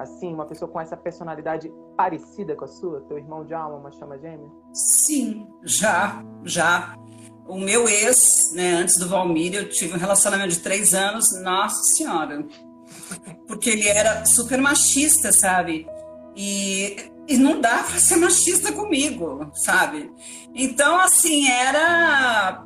[0.00, 3.02] assim, uma pessoa com essa personalidade parecida com a sua?
[3.02, 4.48] Teu irmão de alma, uma chama gêmea?
[4.72, 6.96] Sim, já, já.
[7.46, 11.82] O meu ex, né, antes do Valmir, eu tive um relacionamento de três anos, nossa
[11.82, 12.42] senhora.
[13.46, 15.86] Porque ele era super machista, sabe?
[16.34, 16.96] E,
[17.28, 20.10] e não dá para ser machista comigo, sabe?
[20.54, 22.64] Então, assim, era,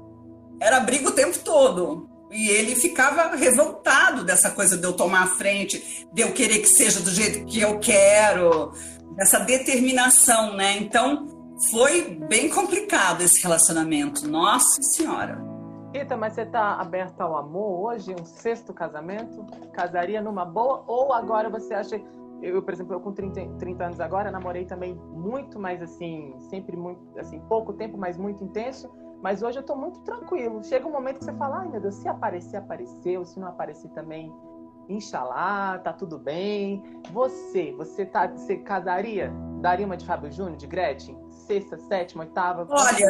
[0.60, 2.08] era briga o tempo todo.
[2.30, 6.68] E ele ficava revoltado dessa coisa de eu tomar a frente, de eu querer que
[6.68, 8.72] seja do jeito que eu quero,
[9.16, 10.76] dessa determinação, né?
[10.78, 11.26] Então,
[11.70, 14.28] foi bem complicado esse relacionamento.
[14.28, 15.42] Nossa Senhora.
[15.94, 18.14] Rita, mas você está aberta ao amor hoje?
[18.20, 19.46] Um sexto casamento?
[19.72, 20.82] Casaria numa boa?
[20.88, 22.00] Ou agora você acha.
[22.42, 26.76] Eu, por exemplo, eu com 30, 30 anos agora, namorei também muito mais assim, sempre
[26.76, 28.90] muito, assim, pouco tempo, mas muito intenso.
[29.22, 30.62] Mas hoje eu estou muito tranquilo.
[30.64, 33.24] Chega um momento que você fala, ai meu Deus, se aparecer, apareceu.
[33.24, 34.30] Se não aparecer também,
[34.88, 36.82] Inxalá, tá tudo bem.
[37.12, 39.32] Você, você, tá, você casaria?
[39.60, 41.16] Daria uma de Fábio Júnior, de Gretchen?
[41.30, 42.66] Sexta, sétima, oitava?
[42.70, 43.06] Olha,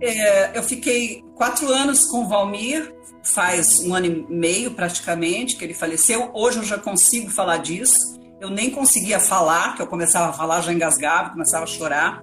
[0.00, 5.64] é, eu fiquei quatro anos com o Valmir, faz um ano e meio praticamente que
[5.64, 6.30] ele faleceu.
[6.32, 8.18] Hoje eu já consigo falar disso.
[8.40, 12.22] Eu nem conseguia falar, que eu começava a falar, já engasgava, começava a chorar.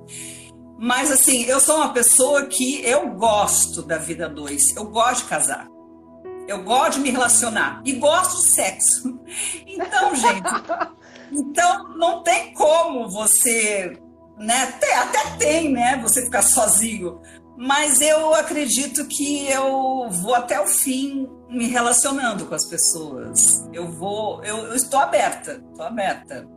[0.80, 4.76] Mas assim, eu sou uma pessoa que eu gosto da vida dois.
[4.76, 5.77] Eu gosto de casar.
[6.48, 9.20] Eu gosto de me relacionar e gosto de sexo.
[9.68, 10.50] Então, gente,
[11.32, 13.96] então não tem como você
[14.38, 14.64] né?
[14.64, 15.98] Até, até tem, né?
[16.02, 17.20] Você ficar sozinho.
[17.58, 23.68] Mas eu acredito que eu vou até o fim me relacionando com as pessoas.
[23.74, 26.48] Eu vou, eu, eu estou aberta, estou aberta.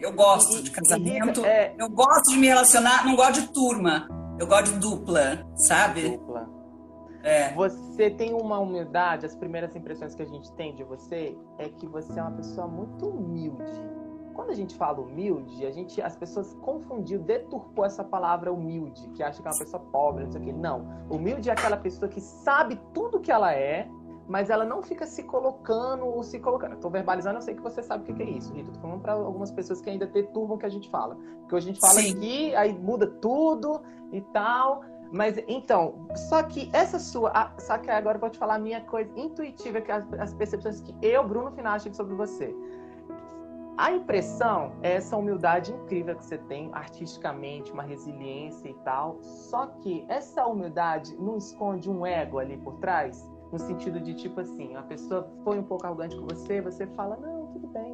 [0.00, 1.76] Eu gosto de casamento, é...
[1.78, 6.08] eu gosto de me relacionar, não gosto de turma, eu gosto de dupla, sabe?
[6.08, 6.48] Dupla.
[7.22, 7.52] É.
[7.54, 11.86] Você tem uma humildade, as primeiras impressões que a gente tem de você é que
[11.86, 13.72] você é uma pessoa muito humilde.
[14.34, 19.22] Quando a gente fala humilde, a gente, as pessoas confundiu, deturpou essa palavra humilde, que
[19.22, 20.52] acha que é uma pessoa pobre, não sei o quê.
[20.52, 20.86] Não.
[21.10, 23.88] Humilde é aquela pessoa que sabe tudo que ela é,
[24.26, 26.74] mas ela não fica se colocando ou se colocando.
[26.74, 28.70] Estou verbalizando, eu sei que você sabe o que é isso, Rita.
[28.70, 31.16] Estou falando para algumas pessoas que ainda deturpam o que a gente fala.
[31.40, 32.16] Porque a gente fala Sim.
[32.16, 34.82] aqui, aí muda tudo e tal.
[35.12, 37.52] Mas então, só que essa sua.
[37.58, 40.80] Só que agora eu vou te falar a minha coisa intuitiva, que as, as percepções
[40.80, 42.54] que eu, Bruno Final, tive sobre você.
[43.76, 49.18] A impressão é essa humildade incrível que você tem artisticamente, uma resiliência e tal.
[49.22, 53.30] Só que essa humildade não esconde um ego ali por trás?
[53.50, 57.16] No sentido de tipo assim, a pessoa foi um pouco arrogante com você, você fala,
[57.16, 57.91] não, tudo bem.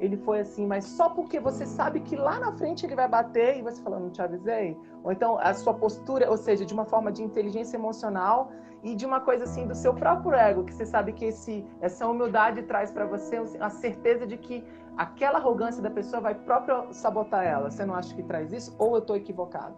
[0.00, 3.58] Ele foi assim, mas só porque você sabe que lá na frente ele vai bater
[3.58, 4.76] e você fala, não te avisei?
[5.02, 9.04] Ou então a sua postura, ou seja, de uma forma de inteligência emocional e de
[9.04, 12.90] uma coisa assim do seu próprio ego, que você sabe que esse, essa humildade traz
[12.90, 14.64] para você a certeza de que
[14.96, 17.70] aquela arrogância da pessoa vai próprio sabotar ela.
[17.70, 18.74] Você não acha que traz isso?
[18.78, 19.76] Ou eu estou equivocado?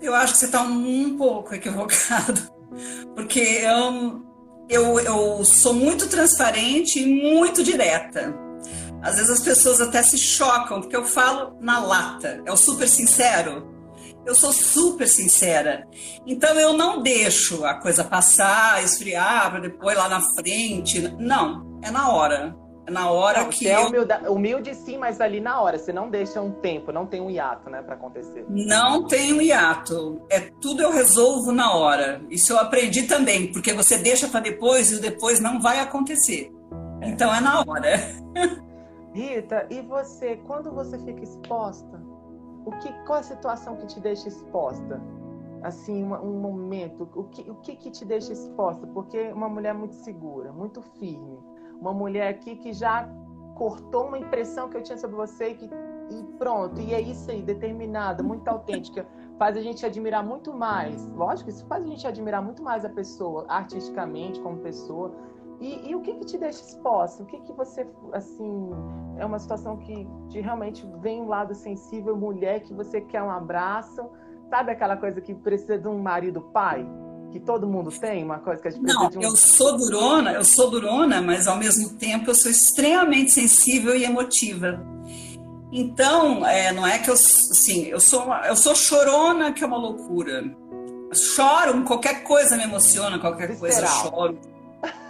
[0.00, 2.52] Eu acho que você está um pouco equivocado.
[3.14, 4.22] Porque eu,
[4.68, 8.43] eu, eu sou muito transparente e muito direta.
[9.04, 12.42] Às vezes as pessoas até se chocam, porque eu falo na lata.
[12.46, 13.70] É o super sincero.
[14.24, 15.86] Eu sou super sincera.
[16.26, 21.00] Então eu não deixo a coisa passar, esfriar, para depois lá na frente.
[21.18, 22.56] Não, é na hora.
[22.88, 23.64] Na hora não, que.
[23.64, 25.78] Você é humilde, humilde, sim, mas ali na hora.
[25.78, 28.46] Você não deixa um tempo, não tem um hiato, né, para acontecer.
[28.48, 30.24] Não tem um hiato.
[30.30, 32.22] É tudo eu resolvo na hora.
[32.30, 36.50] Isso eu aprendi também, porque você deixa para depois e o depois não vai acontecer.
[37.02, 37.08] É.
[37.08, 38.00] Então é na hora.
[39.14, 42.02] Rita, e você, quando você fica exposta,
[42.66, 45.00] o que, qual a situação que te deixa exposta?
[45.62, 48.86] Assim, um momento, o que, o que que te deixa exposta?
[48.88, 51.38] Porque uma mulher muito segura, muito firme
[51.80, 53.08] uma mulher aqui que já
[53.54, 57.30] cortou uma impressão que eu tinha sobre você e, que, e pronto, e é isso
[57.30, 59.06] aí, determinada, muito autêntica,
[59.38, 61.06] faz a gente admirar muito mais.
[61.10, 65.14] Lógico, isso faz a gente admirar muito mais a pessoa, artisticamente, como pessoa.
[65.60, 67.22] E, e o que que te deixa exposta?
[67.22, 68.70] O que que você, assim,
[69.18, 73.30] é uma situação que de, realmente vem um lado sensível, mulher, que você quer um
[73.30, 74.08] abraço,
[74.50, 76.86] sabe aquela coisa que precisa de um marido pai?
[77.30, 79.22] que todo mundo tem, uma coisa que a gente Não, de um...
[79.22, 84.04] eu sou durona, eu sou durona, mas ao mesmo tempo eu sou extremamente sensível e
[84.04, 84.80] emotiva.
[85.72, 89.76] Então, é, não é que eu, assim, eu sou, eu sou chorona, que é uma
[89.76, 90.44] loucura.
[91.12, 93.58] choro, qualquer coisa me emociona, qualquer Visceral.
[93.60, 94.53] coisa eu choro.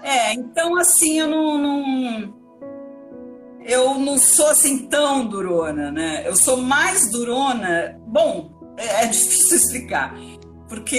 [0.04, 2.34] É, então assim, eu não, não,
[3.64, 6.28] eu não sou assim tão durona, né?
[6.28, 7.98] Eu sou mais durona.
[8.06, 10.14] Bom, é, é difícil explicar,
[10.68, 10.94] porque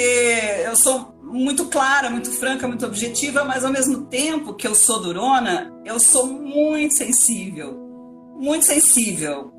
[0.66, 5.00] eu sou muito clara, muito franca, muito objetiva, mas ao mesmo tempo que eu sou
[5.00, 7.78] durona, eu sou muito sensível.
[8.40, 9.54] Muito sensível.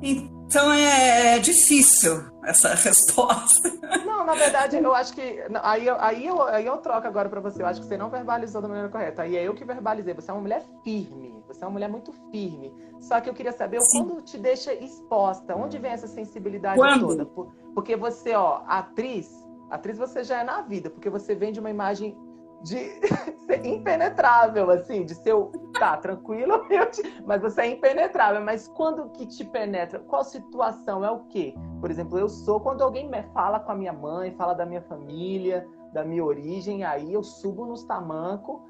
[0.00, 0.37] Então
[0.72, 3.70] é, é difícil essa resposta.
[4.04, 5.44] Não, na verdade, eu acho que.
[5.62, 7.62] Aí, eu, aí, eu, aí eu troco agora para você.
[7.62, 9.22] Eu acho que você não verbalizou da maneira correta.
[9.22, 10.14] Aí é eu que verbalizei.
[10.14, 11.34] Você é uma mulher firme.
[11.46, 12.72] Você é uma mulher muito firme.
[13.00, 14.04] Só que eu queria saber Sim.
[14.04, 15.54] quando te deixa exposta.
[15.56, 17.06] Onde vem essa sensibilidade quando?
[17.06, 17.26] toda?
[17.74, 19.30] Porque você, ó, atriz,
[19.70, 22.16] Atriz você já é na vida, porque você vem de uma imagem
[22.62, 23.00] de
[23.46, 25.34] ser impenetrável, assim, de ser.
[25.78, 26.66] Tá, tranquilo,
[27.26, 28.40] mas você é impenetrável.
[28.42, 30.00] Mas quando que te penetra?
[30.00, 31.04] Qual situação?
[31.04, 31.54] É o quê?
[31.80, 34.82] Por exemplo, eu sou quando alguém me fala com a minha mãe, fala da minha
[34.82, 38.60] família, da minha origem, aí eu subo nos tamancos.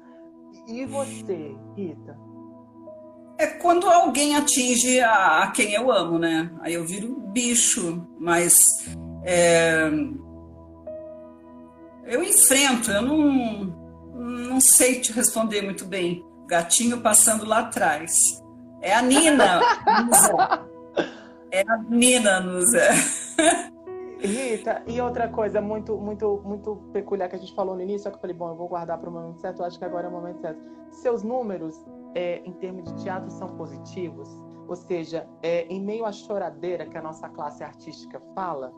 [0.67, 2.17] E você, Rita?
[3.37, 6.51] É quando alguém atinge a, a quem eu amo, né?
[6.61, 8.65] Aí eu viro bicho, mas.
[9.23, 9.89] É
[12.09, 13.78] eu enfrento, eu não,
[14.59, 16.21] não sei te responder muito bem.
[16.45, 18.43] Gatinho passando lá atrás.
[18.81, 19.61] É a Nina.
[21.49, 22.69] é a Nina nos
[24.19, 28.09] Rita, e outra coisa muito, muito, muito peculiar que a gente falou no início, só
[28.09, 30.07] que eu falei, bom, eu vou guardar para o momento certo, eu acho que agora
[30.07, 30.59] é o momento certo.
[30.91, 31.73] Seus números,
[32.13, 34.27] é, em termos de teatro, são positivos?
[34.67, 38.73] Ou seja, é, em meio à choradeira que a nossa classe artística fala,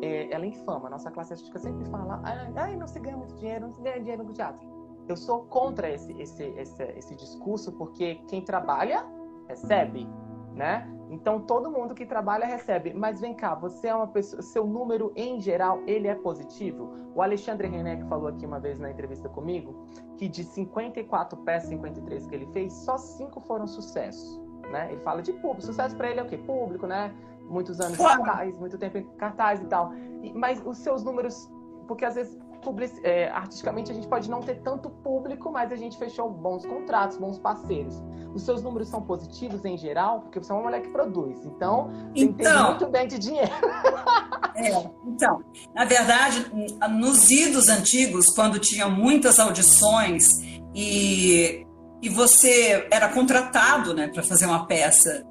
[0.00, 0.88] é, ela infama.
[0.88, 4.24] Nossa classe artística sempre fala, ai, não se ganha muito dinheiro, não se ganha dinheiro
[4.24, 4.75] no teatro.
[5.08, 9.06] Eu sou contra esse, esse, esse, esse discurso, porque quem trabalha
[9.48, 10.08] recebe,
[10.52, 10.90] né?
[11.10, 12.92] Então todo mundo que trabalha recebe.
[12.92, 16.92] Mas vem cá, você é uma pessoa, seu número em geral, ele é positivo?
[17.14, 19.86] O Alexandre René que falou aqui uma vez na entrevista comigo,
[20.16, 24.88] que de 54 peças, 53 que ele fez, só cinco foram sucesso, né?
[24.90, 25.62] Ele fala de público.
[25.62, 26.36] Sucesso para ele é o quê?
[26.36, 27.14] Público, né?
[27.48, 29.92] Muitos anos em cartaz, muito tempo em cartaz e tal.
[30.34, 31.48] Mas os seus números,
[31.86, 35.76] porque às vezes public, é, artisticamente a gente pode não ter tanto público, mas a
[35.76, 38.02] gente fechou bons contratos, bons parceiros.
[38.34, 41.90] Os seus números são positivos em geral, porque você é uma mulher que produz, então,
[42.14, 43.52] então entende muito bem de dinheiro.
[44.58, 44.70] É,
[45.04, 45.44] então,
[45.74, 46.50] na verdade,
[46.88, 50.40] nos idos antigos, quando tinham muitas audições
[50.74, 51.66] e,
[52.00, 55.26] e você era contratado né, para fazer uma peça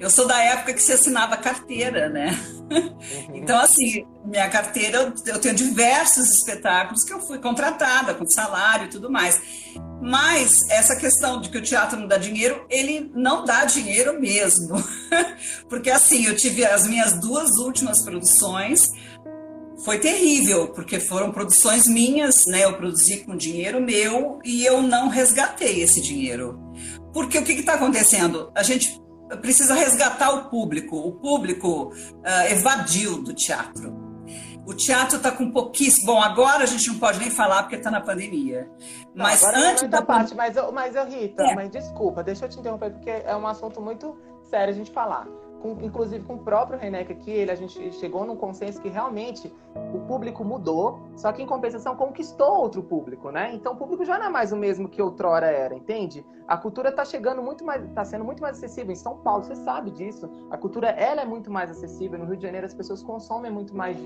[0.00, 2.38] eu sou da época que se assinava carteira, né?
[2.70, 3.36] Uhum.
[3.36, 8.90] Então, assim, minha carteira, eu tenho diversos espetáculos que eu fui contratada, com salário e
[8.90, 9.40] tudo mais.
[10.00, 14.76] Mas essa questão de que o teatro não dá dinheiro, ele não dá dinheiro mesmo.
[15.68, 18.90] Porque, assim, eu tive as minhas duas últimas produções,
[19.84, 22.64] foi terrível, porque foram produções minhas, né?
[22.64, 26.58] Eu produzi com dinheiro meu e eu não resgatei esse dinheiro.
[27.12, 28.50] Porque o que está acontecendo?
[28.56, 29.00] A gente
[29.36, 30.96] precisa resgatar o público.
[30.96, 33.96] O público uh, evadiu do teatro.
[34.66, 36.12] O teatro está com pouquíssimo.
[36.12, 38.70] Bom, agora a gente não pode nem falar porque está na pandemia.
[39.14, 41.54] Mas não, antes da parte, mas eu, mas Rita, é.
[41.54, 44.16] mas desculpa, deixa eu te interromper porque é um assunto muito
[44.50, 45.26] sério a gente falar
[45.60, 49.52] com, inclusive com o próprio Renek aqui, ele, a gente chegou num consenso que realmente
[49.92, 53.52] o público mudou, só que em compensação conquistou outro público, né?
[53.54, 56.24] Então o público já não é mais o mesmo que outrora era, entende?
[56.46, 59.54] A cultura está chegando muito mais, está sendo muito mais acessível em São Paulo, você
[59.56, 60.28] sabe disso.
[60.50, 62.18] A cultura ela é muito mais acessível.
[62.18, 63.96] No Rio de Janeiro as pessoas consomem muito mais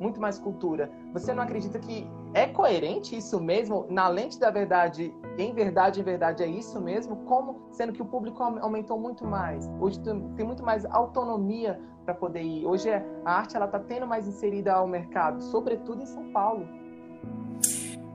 [0.00, 0.90] muito mais cultura.
[1.12, 3.86] Você não acredita que é coerente isso mesmo?
[3.88, 7.16] Na lente da verdade, em verdade, em verdade, é isso mesmo?
[7.24, 9.68] Como sendo que o público aumentou muito mais?
[9.80, 12.66] Hoje tem muito mais autonomia para poder ir.
[12.66, 16.68] Hoje a arte ela está tendo mais inserida ao mercado, sobretudo em São Paulo.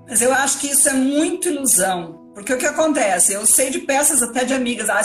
[0.08, 2.21] Mas eu acho que isso é muito ilusão.
[2.34, 3.34] Porque o que acontece?
[3.34, 5.02] Eu sei de peças até de amigas, ah,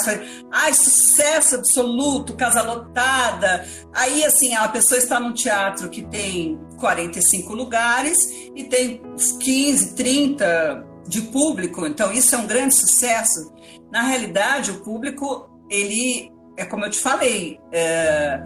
[0.53, 3.67] ai, sucesso absoluto, casa lotada.
[3.93, 9.03] Aí, assim, a pessoa está num teatro que tem 45 lugares e tem
[9.41, 13.53] 15, 30 de público, então isso é um grande sucesso.
[13.91, 18.41] Na realidade, o público, ele, é como eu te falei, é,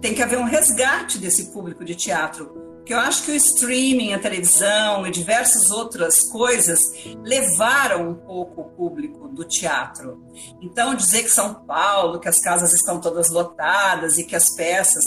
[0.00, 4.14] tem que haver um resgate desse público de teatro que eu acho que o streaming,
[4.14, 6.90] a televisão e diversas outras coisas
[7.22, 10.24] levaram um pouco o público do teatro.
[10.62, 15.04] Então, dizer que São Paulo, que as casas estão todas lotadas e que as peças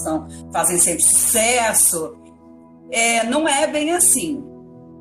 [0.53, 2.15] fazem sempre sucesso,
[2.91, 4.43] é, não é bem assim.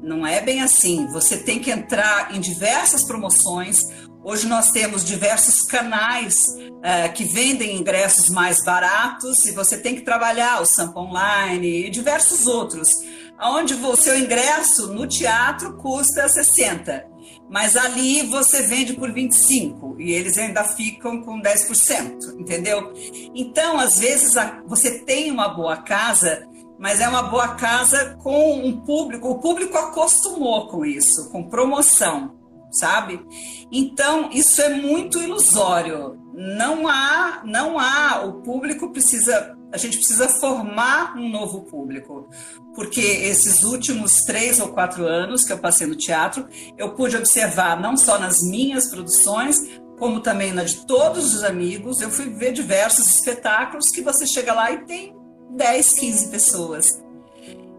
[0.02, 1.06] Não é bem assim.
[1.08, 3.86] Você tem que entrar em diversas promoções.
[4.24, 10.02] Hoje nós temos diversos canais uh, que vendem ingressos mais baratos e você tem que
[10.02, 12.90] trabalhar o Sampa Online e diversos outros,
[13.40, 17.06] onde o seu ingresso no teatro custa 60,
[17.48, 22.92] mas ali você vende por 25 e eles ainda ficam com 10%, entendeu?
[23.34, 24.34] Então, às vezes
[24.66, 26.46] você tem uma boa casa,
[26.78, 32.40] mas é uma boa casa com um público, o público acostumou com isso, com promoção
[32.70, 33.20] sabe?
[33.70, 36.19] Então, isso é muito ilusório.
[36.32, 42.28] Não há, não há, o público precisa, a gente precisa formar um novo público.
[42.74, 46.46] Porque esses últimos três ou quatro anos que eu passei no teatro,
[46.78, 49.58] eu pude observar, não só nas minhas produções,
[49.98, 54.54] como também na de todos os amigos, eu fui ver diversos espetáculos que você chega
[54.54, 55.14] lá e tem
[55.56, 57.02] 10, 15 pessoas.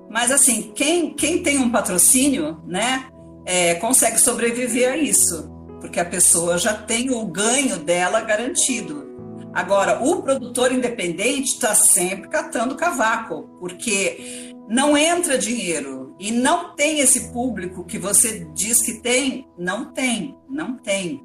[0.09, 3.11] Mas assim, quem, quem tem um patrocínio, né?
[3.45, 5.50] é, consegue sobreviver a isso,
[5.81, 9.09] porque a pessoa já tem o ganho dela garantido.
[9.53, 16.99] Agora, o produtor independente está sempre catando cavaco, porque não entra dinheiro e não tem
[16.99, 21.21] esse público que você diz que tem, não tem, não tem.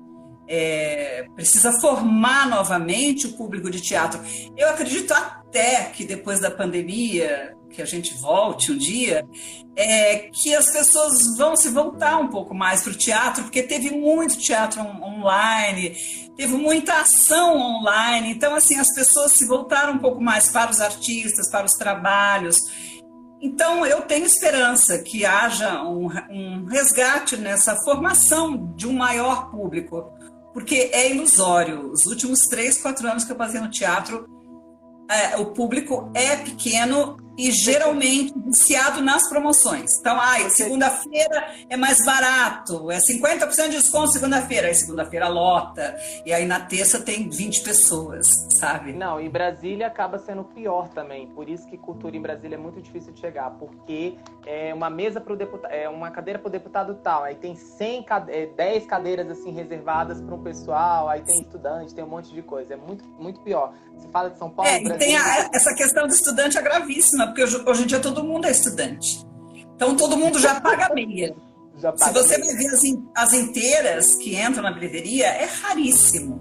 [0.49, 4.21] É, precisa formar novamente o público de teatro.
[4.57, 9.27] Eu acredito até que depois da pandemia, que a gente volte um dia,
[9.77, 13.91] é, que as pessoas vão se voltar um pouco mais para o teatro, porque teve
[13.91, 15.95] muito teatro online,
[16.37, 20.81] teve muita ação online, então assim as pessoas se voltaram um pouco mais para os
[20.81, 22.57] artistas, para os trabalhos.
[23.41, 30.11] Então eu tenho esperança que haja um, um resgate nessa formação de um maior público,
[30.55, 31.93] porque é ilusório.
[31.93, 34.27] Os últimos três, quatro anos que eu passei no teatro,
[35.11, 39.99] é, o público é pequeno e geralmente viciado nas promoções.
[39.99, 46.33] Então, ai, segunda-feira é mais barato, é 50% de desconto segunda-feira, aí segunda-feira lota, e
[46.33, 48.93] aí na terça tem 20 pessoas, sabe?
[48.93, 52.81] Não, e Brasília acaba sendo pior também, por isso que cultura em Brasília é muito
[52.81, 54.17] difícil de chegar, porque
[54.47, 57.55] é uma mesa para o deputado, é uma cadeira para o deputado tal, aí tem
[57.55, 58.07] 100,
[58.57, 62.43] 10 é, cadeiras assim reservadas para um pessoal, aí tem estudante, tem um monte de
[62.43, 63.75] coisa, é muito, muito pior.
[63.97, 67.26] Você fala de São Paulo, é, Brasília, tem a, essa questão do estudante é gravíssima,
[67.27, 69.25] porque hoje, em dia todo mundo é estudante.
[69.75, 71.35] Então todo mundo já paga meia.
[71.79, 72.57] Já paga Se você meia.
[72.57, 72.83] ver as,
[73.15, 76.41] as inteiras que entram na bilheteria, é raríssimo.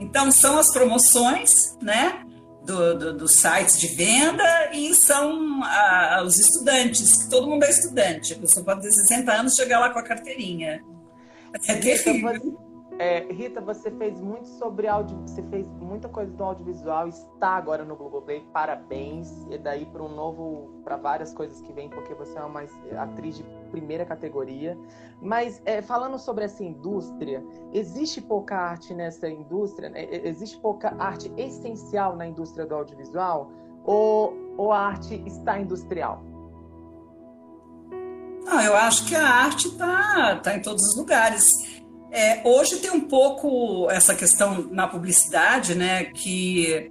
[0.00, 2.24] Então são as promoções, né?
[2.66, 8.32] Do, do, dos sites de venda e são a, os estudantes, todo mundo é estudante.
[8.32, 10.82] A pessoa pode ter 60 anos e chegar lá com a carteirinha.
[11.52, 12.58] É terrível.
[12.96, 17.84] É, Rita, você fez muito sobre áudio, você fez muita coisa do audiovisual, está agora
[17.84, 19.28] no Globoplay, parabéns.
[19.50, 22.62] E daí para um novo, para várias coisas que vem, porque você é uma
[22.98, 23.42] atriz de
[23.72, 24.78] primeira categoria.
[25.20, 29.88] Mas é, falando sobre essa indústria, existe pouca arte nessa indústria?
[29.88, 30.06] Né?
[30.24, 33.50] Existe pouca arte essencial na indústria do audiovisual?
[33.84, 36.22] Ou, ou a arte está industrial?
[38.44, 41.73] Não, eu acho que a arte está tá em todos os lugares.
[42.14, 46.88] É, hoje tem um pouco essa questão na publicidade, né, que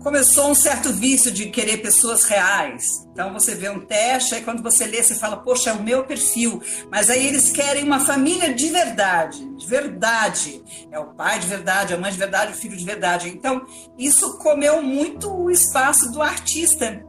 [0.00, 3.04] começou um certo vício de querer pessoas reais.
[3.10, 6.04] Então você vê um teste, aí quando você lê, você fala, poxa, é o meu
[6.04, 6.62] perfil.
[6.88, 10.62] Mas aí eles querem uma família de verdade, de verdade.
[10.92, 13.28] É o pai de verdade, a mãe de verdade, o filho de verdade.
[13.28, 13.66] Então,
[13.98, 17.04] isso comeu muito o espaço do artista.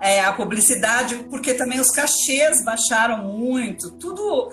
[0.00, 4.50] É, a publicidade, porque também os cachês baixaram muito, tudo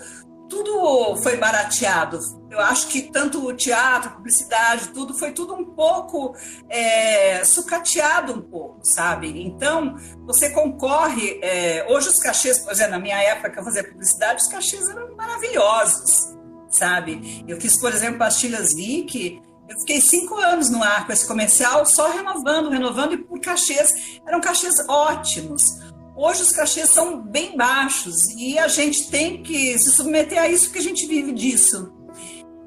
[0.52, 2.20] tudo foi barateado.
[2.50, 6.36] Eu acho que tanto o teatro, publicidade, tudo foi tudo um pouco
[6.70, 9.42] é, sucateado um pouco, sabe?
[9.42, 9.96] Então,
[10.26, 11.40] você concorre.
[11.42, 14.90] É, hoje os cachês, por exemplo, na minha época que eu fazia publicidade, os cachês
[14.90, 16.36] eram maravilhosos,
[16.70, 17.46] sabe?
[17.48, 21.86] Eu fiz, por exemplo, Pastilhas Vick, eu fiquei cinco anos no ar com esse comercial,
[21.86, 25.80] só renovando, renovando, e por cachês, eram cachês ótimos.
[26.24, 30.66] Hoje os cachês são bem baixos e a gente tem que se submeter a isso
[30.66, 31.92] porque a gente vive disso.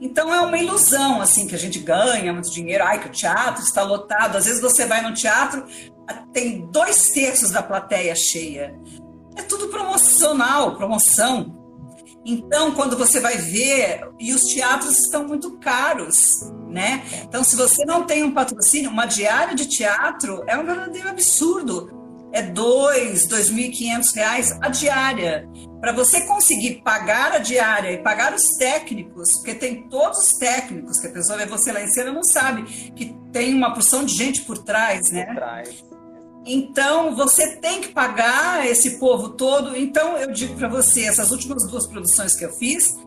[0.00, 3.62] Então é uma ilusão assim que a gente ganha muito dinheiro, ai que o teatro
[3.62, 4.36] está lotado.
[4.36, 5.64] Às vezes você vai no teatro,
[6.32, 8.74] tem dois terços da plateia cheia.
[9.36, 11.57] É tudo promocional, promoção.
[12.26, 17.05] Então, quando você vai ver, e os teatros estão muito caros, né?
[17.22, 22.03] Então, se você não tem um patrocínio, uma diária de teatro é um verdadeiro absurdo
[22.35, 25.49] é dois, dois mil e quinhentos reais a diária.
[25.80, 30.99] Para você conseguir pagar a diária e pagar os técnicos, porque tem todos os técnicos
[30.99, 34.12] que a pessoa vê você lá em cena não sabe que tem uma porção de
[34.12, 35.26] gente por trás, né?
[35.26, 35.85] Por trás.
[36.45, 39.76] Então você tem que pagar esse povo todo.
[39.76, 42.99] Então eu digo para você, essas últimas duas produções que eu fiz,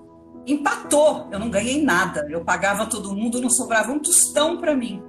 [0.45, 1.27] empatou.
[1.31, 2.25] Eu não ganhei nada.
[2.29, 5.03] Eu pagava todo mundo, não sobrava um tostão para mim.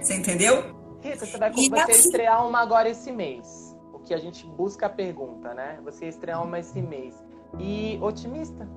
[0.00, 0.75] Você entendeu?
[1.10, 1.92] Rita, você vai, você assim...
[1.92, 3.76] estrear uma agora esse mês.
[3.92, 5.78] O que a gente busca a pergunta, né?
[5.84, 7.14] Você estrear uma esse mês.
[7.58, 8.68] E otimista?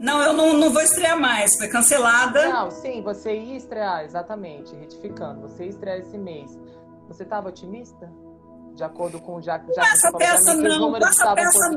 [0.00, 2.48] Não, eu não, não vou estrear mais, foi cancelada.
[2.48, 5.42] Não, sim, você ia estrear, exatamente, retificando.
[5.42, 6.58] Você ia estrear esse mês.
[7.06, 8.12] Você estava otimista?
[8.74, 11.76] De acordo com o já, já essa peça não, essa peça,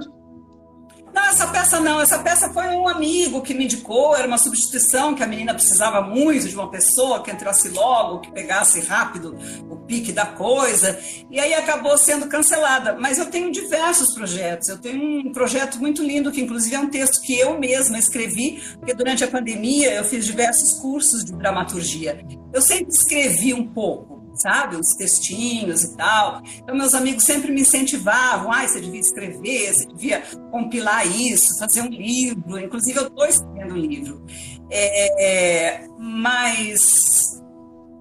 [1.16, 2.02] não, essa peça não.
[2.02, 6.02] Essa peça foi um amigo que me indicou, era uma substituição que a menina precisava
[6.02, 9.38] muito de uma pessoa que entrasse logo, que pegasse rápido
[9.70, 11.00] o pique da coisa,
[11.32, 12.98] e aí acabou sendo cancelada.
[13.00, 14.68] Mas eu tenho diversos projetos.
[14.68, 18.62] Eu tenho um projeto muito lindo, que inclusive é um texto que eu mesma escrevi,
[18.78, 22.20] porque durante a pandemia eu fiz diversos cursos de dramaturgia.
[22.54, 24.76] Eu sempre escrevi um pouco sabe?
[24.76, 26.42] Os textinhos e tal.
[26.58, 28.52] Então, meus amigos sempre me incentivavam.
[28.52, 30.22] Ah, você devia escrever, você devia
[30.52, 32.60] compilar isso, fazer um livro.
[32.60, 34.26] Inclusive, eu estou escrevendo um livro.
[34.70, 37.42] É, é, mas.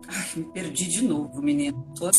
[0.08, 1.84] Ai, me perdi de novo, menino.
[1.92, 2.10] Estou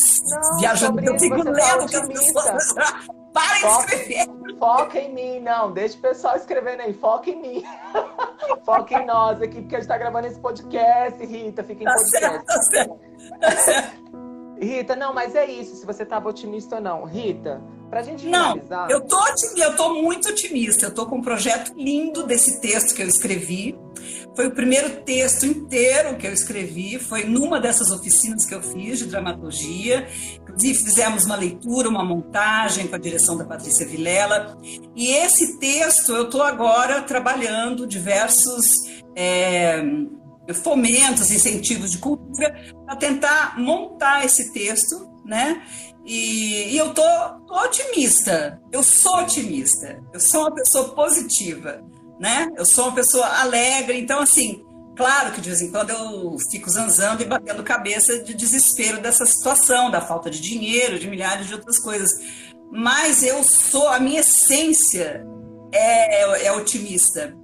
[0.58, 2.74] viajando, eu fico tá lendo que as pessoas.
[3.36, 4.26] Para de escrever!
[4.58, 5.70] Foca em mim, não.
[5.70, 6.94] Deixa o pessoal escrevendo aí.
[6.94, 7.64] Foca em mim.
[8.64, 11.62] foca em nós aqui, porque a gente está gravando esse podcast, Rita.
[11.62, 12.20] Fica em tá podcast.
[12.20, 13.00] Certo, tá certo.
[13.38, 14.25] Tá certo.
[14.60, 17.04] Rita, não, mas é isso, se você estava otimista ou não.
[17.04, 18.88] Rita, pra gente finalizar...
[18.88, 19.18] Não, eu tô,
[19.56, 20.86] eu tô muito otimista.
[20.86, 23.78] Eu tô com um projeto lindo desse texto que eu escrevi.
[24.34, 28.98] Foi o primeiro texto inteiro que eu escrevi, foi numa dessas oficinas que eu fiz
[28.98, 30.06] de dramaturgia.
[30.42, 34.58] Inclusive, fizemos uma leitura, uma montagem com a direção da Patrícia Vilela.
[34.94, 38.84] E esse texto eu estou agora trabalhando diversos...
[39.14, 39.82] É,
[40.54, 45.60] fomentos, incentivos de cultura, para tentar montar esse texto né?
[46.04, 47.02] E, e eu tô,
[47.46, 48.60] tô, otimista.
[48.70, 50.00] Eu sou otimista.
[50.12, 51.82] Eu sou uma pessoa positiva,
[52.20, 52.48] né?
[52.56, 53.98] Eu sou uma pessoa alegre.
[53.98, 54.64] Então, assim,
[54.96, 59.26] claro que de vez em quando eu fico zanzando e batendo cabeça de desespero dessa
[59.26, 62.12] situação, da falta de dinheiro, de milhares de outras coisas.
[62.70, 65.26] Mas eu sou, a minha essência
[65.72, 67.36] é, é, é otimista.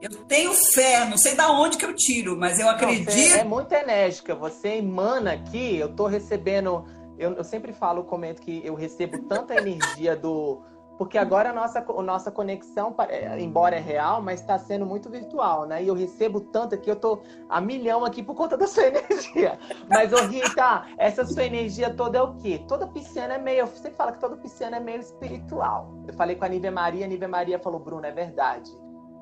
[0.00, 3.30] Eu tenho fé, não sei da onde que eu tiro, mas eu acredito.
[3.30, 6.84] Não, é muito enérgica, você emana aqui, eu tô recebendo
[7.18, 10.62] eu, eu sempre falo, comento que eu recebo tanta energia do.
[10.96, 15.10] Porque agora a nossa, a nossa conexão, é, embora é real, mas está sendo muito
[15.10, 15.82] virtual, né?
[15.82, 19.58] E eu recebo tanto que eu tô a milhão aqui por conta da sua energia.
[19.88, 22.64] Mas, ô Rita, essa sua energia toda é o quê?
[22.68, 23.66] Toda pisciana é meio.
[23.66, 25.92] Você fala que toda pisciana é meio espiritual.
[26.06, 28.70] Eu falei com a Nívia Maria, a Nívia Maria falou, Bruno, é verdade.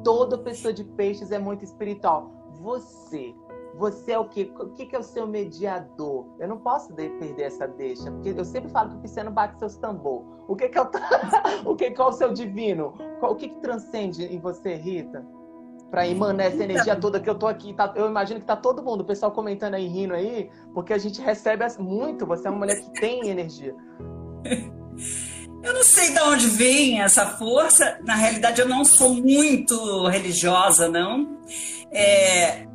[0.04, 2.30] Toda pessoa de peixes é muito espiritual.
[2.60, 3.34] Você,
[3.74, 4.52] você é o quê?
[4.58, 6.26] O que é o seu mediador?
[6.38, 9.76] Eu não posso perder essa deixa, porque eu sempre falo que o pisciano bate seus
[9.76, 10.24] tambor.
[10.46, 10.90] O que, que, é, o...
[11.70, 12.94] o que, que é o seu divino?
[13.20, 15.24] O que, que transcende em você, Rita?
[15.90, 17.74] Para emanar essa energia toda que eu tô aqui.
[17.74, 17.92] Tá...
[17.96, 21.20] eu imagino que tá todo mundo, o pessoal comentando aí, rindo aí, porque a gente
[21.20, 22.26] recebe muito.
[22.26, 23.74] Você é uma mulher que tem energia.
[25.62, 27.98] Eu não sei de onde vem essa força.
[28.02, 31.40] Na realidade, eu não sou muito religiosa, não.
[31.92, 32.66] É,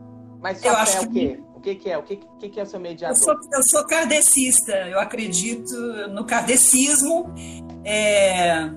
[0.42, 1.40] mas eu acho é o quê?
[1.56, 1.98] O que, que é?
[1.98, 3.18] O que, que, que é o seu mediador?
[3.18, 5.76] Eu sou, eu sou kardecista, eu acredito
[6.10, 7.34] no kardecismo,
[7.84, 8.70] é...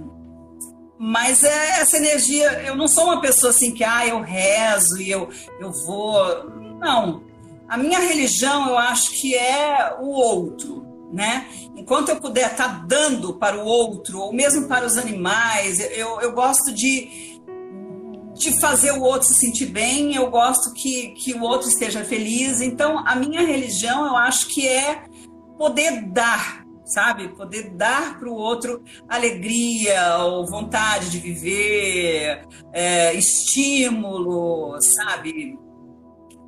[0.99, 5.11] mas é essa energia, eu não sou uma pessoa assim que, ah, eu rezo e
[5.11, 5.29] eu,
[5.61, 6.51] eu vou...
[6.81, 7.23] Não,
[7.69, 11.47] a minha religião eu acho que é o outro, né?
[11.77, 16.21] Enquanto eu puder estar tá dando para o outro, ou mesmo para os animais, eu,
[16.21, 17.31] eu gosto de
[18.41, 22.63] de fazer o outro se sentir bem, eu gosto que, que o outro esteja feliz.
[22.63, 25.05] Então, a minha religião, eu acho que é
[25.59, 27.29] poder dar, sabe?
[27.29, 35.59] Poder dar para o outro alegria ou vontade de viver, é, estímulo, sabe?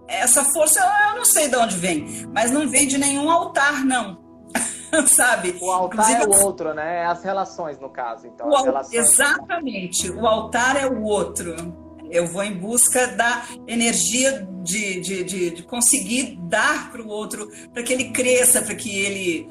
[0.08, 4.21] Essa força, eu não sei de onde vem, mas não vem de nenhum altar, não.
[5.06, 5.56] sabe?
[5.60, 6.98] O altar Inclusive, é o outro, né?
[6.98, 8.26] É as relações, no caso.
[8.26, 8.94] Então, o, relações...
[8.94, 10.10] Exatamente.
[10.10, 11.54] O altar é o outro.
[12.10, 17.48] Eu vou em busca da energia de, de, de, de conseguir dar para o outro,
[17.72, 19.50] para que ele cresça, para que ele.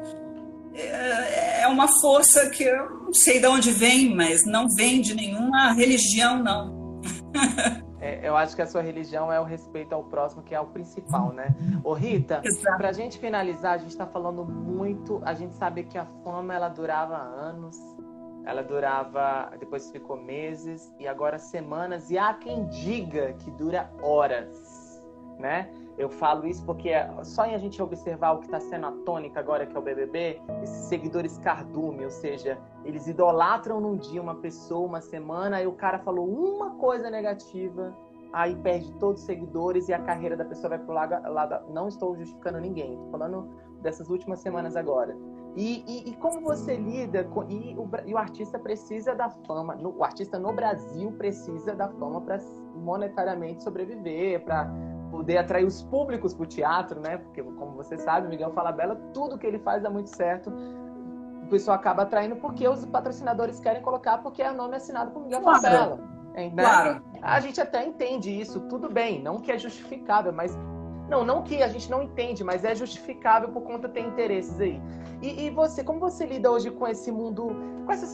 [0.76, 5.16] É, é uma força que eu não sei de onde vem, mas não vem de
[5.16, 7.02] nenhuma religião, não.
[8.02, 10.66] É, eu acho que a sua religião é o respeito ao próximo, que é o
[10.66, 11.56] principal, né?
[11.84, 12.42] Ô Rita,
[12.76, 16.54] para a gente finalizar, a gente está falando muito, a gente sabe que a fama
[16.54, 17.78] ela durava anos,
[18.44, 25.00] ela durava, depois ficou meses e agora semanas, e há quem diga que dura horas,
[25.38, 25.70] né?
[26.02, 28.92] Eu falo isso porque é só em a gente observar o que está sendo a
[29.06, 34.20] tônica agora, que é o BBB, esses seguidores cardume, ou seja, eles idolatram num dia
[34.20, 37.96] uma pessoa, uma semana, aí o cara falou uma coisa negativa,
[38.34, 41.22] aí perde todos os seguidores e a carreira da pessoa vai pro lado.
[41.32, 43.48] lado não estou justificando ninguém, estou falando
[43.84, 45.16] dessas últimas semanas agora.
[45.56, 47.44] E, e, e, como você lida com.
[47.50, 51.90] E o, e o, artista precisa da fama, no, o artista no Brasil precisa da
[51.90, 52.38] fama para
[52.76, 54.72] monetariamente sobreviver, para
[55.12, 57.18] poder atrair os públicos para o teatro, né?
[57.18, 60.50] Porque, como você sabe, Miguel Falabella, tudo que ele faz dá muito certo.
[61.44, 65.22] O pessoal acaba atraindo porque os patrocinadores querem colocar, porque é o nome assinado por
[65.24, 65.62] Miguel claro.
[65.62, 65.96] Falabella.
[66.34, 66.50] Né?
[66.56, 67.02] Claro.
[67.22, 70.58] A gente até entende isso, tudo bem, não que é justificável, mas
[71.12, 74.58] não, não que a gente não entende, mas é justificável por conta de ter interesses
[74.62, 74.82] aí.
[75.22, 77.54] E, e, você, como você lida hoje com esse mundo,
[77.86, 78.08] com essa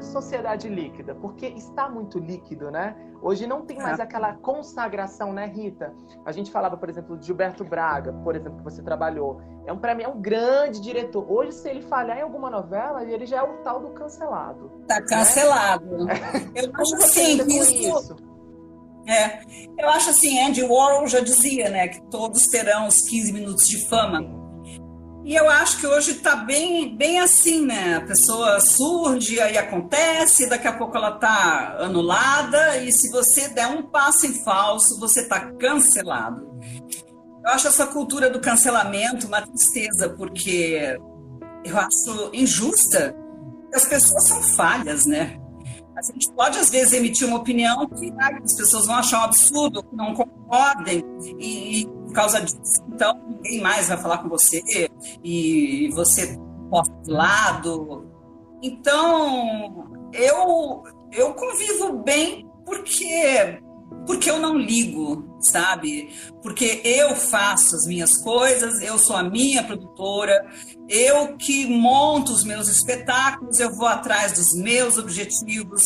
[0.00, 1.16] sociedade líquida?
[1.16, 2.96] Porque está muito líquido, né?
[3.20, 5.92] Hoje não tem mais aquela consagração, né, Rita?
[6.24, 9.42] A gente falava, por exemplo, de Gilberto Braga, por exemplo, que você trabalhou.
[9.66, 11.26] É um, para mim, é um grande diretor.
[11.28, 14.70] Hoje, se ele falhar em alguma novela, ele já é o tal do cancelado.
[14.86, 15.06] Tá né?
[15.08, 16.04] cancelado.
[16.04, 16.14] Né?
[16.54, 17.74] Eu acho assim, isso...
[17.74, 18.33] isso
[19.06, 19.40] é,
[19.78, 23.86] eu acho assim, Andy Warhol já dizia, né, que todos terão os 15 minutos de
[23.86, 24.42] fama.
[25.24, 27.96] E eu acho que hoje está bem, bem assim, né?
[27.96, 33.66] A pessoa surge, aí acontece, daqui a pouco ela está anulada, e se você der
[33.68, 36.46] um passo em falso, você está cancelado.
[37.42, 40.98] Eu acho essa cultura do cancelamento uma tristeza, porque
[41.64, 43.16] eu acho injusta.
[43.72, 45.38] As pessoas são falhas, né?
[45.96, 49.24] A gente pode, às vezes, emitir uma opinião que ah, as pessoas vão achar um
[49.24, 51.04] absurdo, não concordem,
[51.38, 54.62] e, e, por causa disso, então, ninguém mais vai falar com você,
[55.22, 56.38] e você
[56.70, 58.10] posta de lado.
[58.62, 60.82] Então, eu,
[61.12, 63.60] eu convivo bem porque
[64.06, 66.10] porque eu não ligo, sabe?
[66.42, 70.46] Porque eu faço as minhas coisas, eu sou a minha produtora,
[70.88, 75.82] eu que monto os meus espetáculos, eu vou atrás dos meus objetivos.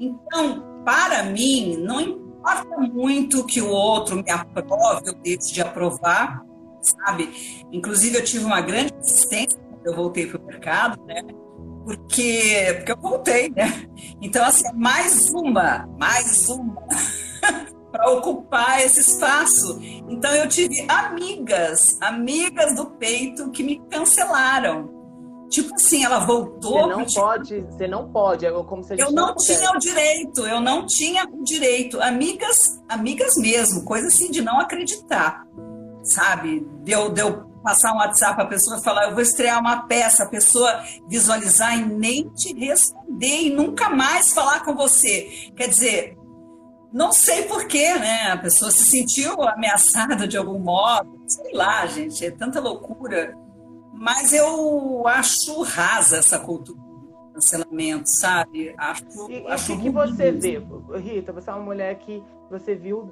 [0.00, 6.42] Então, para mim, não importa muito que o outro me aprove ou deixe de aprovar,
[6.80, 7.62] sabe?
[7.70, 11.22] Inclusive, eu tive uma grande resistência quando eu voltei para o mercado, né?
[11.84, 13.88] Porque, porque eu voltei, né?
[14.20, 16.86] Então, assim, mais uma, mais uma
[17.90, 19.78] para ocupar esse espaço.
[20.08, 25.00] Então eu tive amigas, amigas do peito que me cancelaram.
[25.50, 26.82] Tipo assim, ela voltou.
[26.82, 29.70] Você não pode, você não pode, é como se a gente Eu não, não tinha
[29.72, 32.00] o direito, eu não tinha o direito.
[32.00, 35.44] Amigas, amigas mesmo, coisa assim de não acreditar,
[36.04, 36.64] sabe?
[36.84, 40.22] Deu, deu passar um WhatsApp para a pessoa e falar, eu vou estrear uma peça,
[40.22, 45.50] a pessoa visualizar e nem te responder e nunca mais falar com você.
[45.56, 46.16] Quer dizer,
[46.92, 48.32] não sei porquê, né?
[48.32, 51.22] A pessoa se sentiu ameaçada de algum modo.
[51.26, 53.36] Sei lá, gente, é tanta loucura.
[53.92, 58.74] Mas eu acho rasa essa cultura do cancelamento, sabe?
[58.76, 60.60] Acho, e, acho o que você vê,
[60.98, 61.32] Rita?
[61.32, 63.10] Você é uma mulher que você viu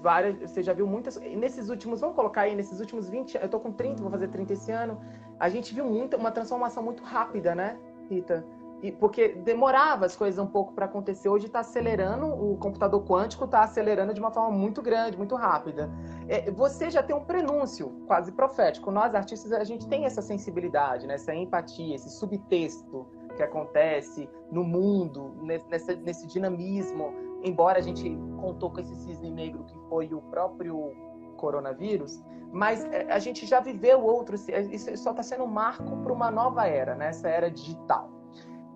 [0.00, 1.16] várias, você já viu muitas.
[1.16, 4.52] Nesses últimos, vamos colocar aí, nesses últimos 20, eu tô com 30, vou fazer 30
[4.54, 5.00] esse ano.
[5.38, 7.76] A gente viu muita, uma transformação muito rápida, né,
[8.08, 8.44] Rita?
[8.90, 11.28] Porque demorava as coisas um pouco para acontecer.
[11.28, 15.88] Hoje está acelerando, o computador quântico está acelerando de uma forma muito grande, muito rápida.
[16.28, 18.90] É, você já tem um prenúncio quase profético.
[18.90, 21.14] Nós, artistas, a gente tem essa sensibilidade, né?
[21.14, 23.06] essa empatia, esse subtexto
[23.36, 27.14] que acontece no mundo, nesse, nesse dinamismo.
[27.44, 30.92] Embora a gente contou com esse cisne negro que foi o próprio
[31.36, 32.22] coronavírus,
[32.52, 34.48] mas é, a gente já viveu outros.
[34.48, 37.08] Isso só está sendo um marco para uma nova era, né?
[37.08, 38.10] essa era digital.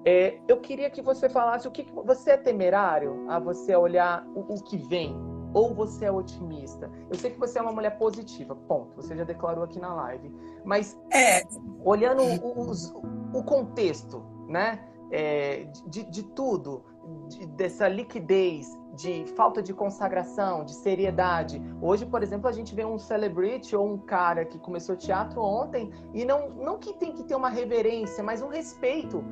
[0.08, 4.24] É, eu queria que você falasse o que, que você é temerário a você olhar
[4.36, 5.16] o, o, que vem
[5.52, 6.88] ou você é otimista.
[7.10, 8.94] Eu sei que você é uma mulher positiva, ponto.
[8.94, 10.32] Você já declarou aqui na live,
[10.64, 11.42] mas é.
[11.84, 16.84] olhando o, o, o contexto, né, é, de, de, tudo,
[17.28, 21.60] de, dessa liquidez, de falta de consagração, de seriedade.
[21.82, 25.92] Hoje, por exemplo, a gente vê um celebrity ou um cara que começou teatro ontem
[26.14, 29.24] e não, não que tem que ter uma reverência, mas um respeito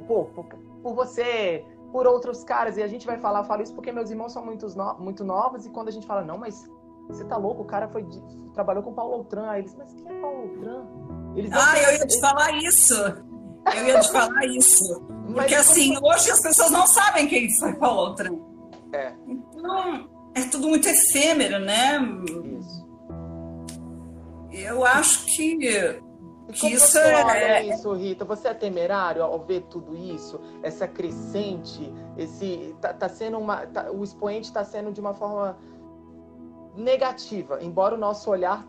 [0.00, 0.44] por, por,
[0.82, 2.76] por você, por outros caras.
[2.76, 5.24] E a gente vai falar, eu falo isso porque meus irmãos são muito, no, muito
[5.24, 6.64] novos, e quando a gente fala, não, mas
[7.08, 8.06] você tá louco, o cara foi
[8.54, 9.48] trabalhou com Paulo Outram.
[9.48, 11.32] Aí eles, mas quem é Paulo Outram?
[11.36, 12.94] Eles ah, eu ia te falar isso.
[13.74, 15.00] Eu ia te falar isso.
[15.34, 16.12] Porque assim, como...
[16.12, 18.52] hoje as pessoas não sabem quem foi Paulo Outram.
[18.92, 19.12] É.
[19.26, 21.98] Então, é tudo muito efêmero, né?
[22.58, 22.82] Isso.
[24.50, 26.02] Eu acho que
[26.52, 27.24] e como isso você é...
[27.24, 28.24] olha isso, Rita?
[28.24, 30.40] Você é temerário ao ver tudo isso?
[30.62, 35.56] Essa crescente, esse tá, tá sendo uma, tá, o expoente está sendo de uma forma
[36.76, 38.66] negativa, embora o nosso olhar,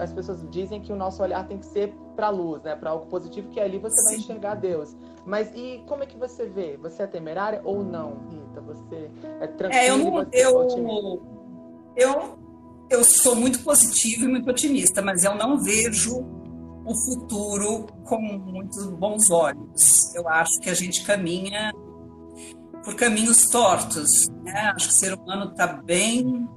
[0.00, 2.90] as pessoas dizem que o nosso olhar tem que ser para a luz, né, para
[2.90, 4.04] algo positivo, que ali você Sim.
[4.04, 4.96] vai enxergar Deus.
[5.24, 6.78] Mas e como é que você vê?
[6.78, 8.60] Você é temerária ou não, Rita?
[8.62, 9.10] Você
[9.40, 9.82] é tranquila?
[9.82, 11.22] É, eu não, é eu,
[11.96, 12.38] eu,
[12.88, 16.24] eu sou muito positiva e muito otimista, mas eu não vejo
[16.86, 20.14] o futuro com muitos bons olhos.
[20.14, 21.72] Eu acho que a gente caminha
[22.84, 24.28] por caminhos tortos.
[24.44, 24.72] Né?
[24.74, 26.48] Acho que o ser humano está bem,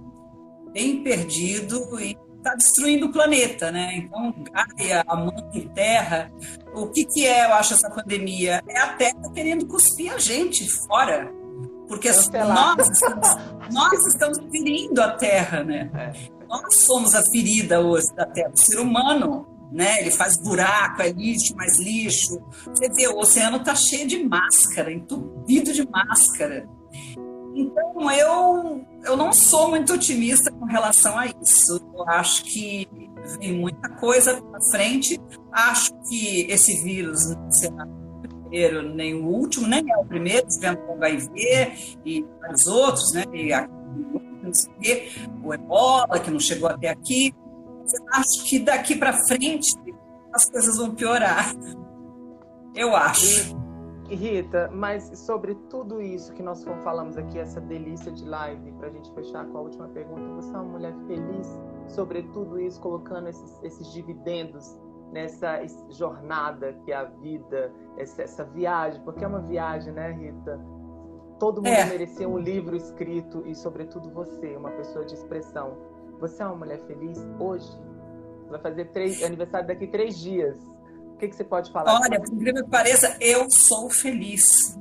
[0.71, 3.97] bem perdido e está destruindo o planeta, né?
[3.97, 4.34] Então,
[4.77, 6.32] Gaia, a mãe Terra,
[6.73, 8.61] o que, que é, eu acho, essa pandemia?
[8.67, 11.34] É a Terra querendo cuspir a gente fora.
[11.88, 13.27] Porque nós estamos,
[13.73, 15.89] nós estamos ferindo a Terra, né?
[15.95, 16.45] É.
[16.47, 18.51] Nós somos a ferida hoje da Terra.
[18.53, 20.01] O ser humano né?
[20.01, 22.41] Ele faz buraco, é lixo, mais lixo.
[22.65, 26.67] Você vê, o oceano está cheio de máscara, entupido de máscara.
[27.55, 31.80] Então, eu, eu não sou muito otimista com relação a isso.
[31.93, 32.88] Eu acho que
[33.39, 35.20] vem muita coisa para frente.
[35.51, 40.47] Acho que esse vírus não será o primeiro nem o último, nem é o primeiro.
[40.47, 43.26] Tivemos o HIV e vários outros, né?
[43.34, 43.67] E a,
[45.43, 47.34] o ebola, que não chegou até aqui
[48.14, 49.74] acho que daqui para frente
[50.34, 51.54] as coisas vão piorar.
[52.76, 53.58] Eu acho.
[54.10, 58.92] Rita, mas sobre tudo isso que nós falamos aqui, essa delícia de live, para a
[58.92, 61.48] gente fechar com a última pergunta, você é uma mulher feliz
[61.88, 64.78] sobre tudo isso, colocando esses, esses dividendos
[65.12, 70.60] nessa jornada que é a vida, essa, essa, viagem, porque é uma viagem, né, Rita?
[71.40, 71.86] Todo mundo é.
[71.86, 75.78] merecia um livro escrito e, sobretudo, você, uma pessoa de expressão.
[76.20, 77.70] Você é uma mulher feliz hoje?
[78.49, 80.55] Vai fazer três, aniversário daqui três dias.
[81.13, 82.01] O que, que você pode falar?
[82.01, 84.78] Olha, por incrível que pareça, eu sou feliz.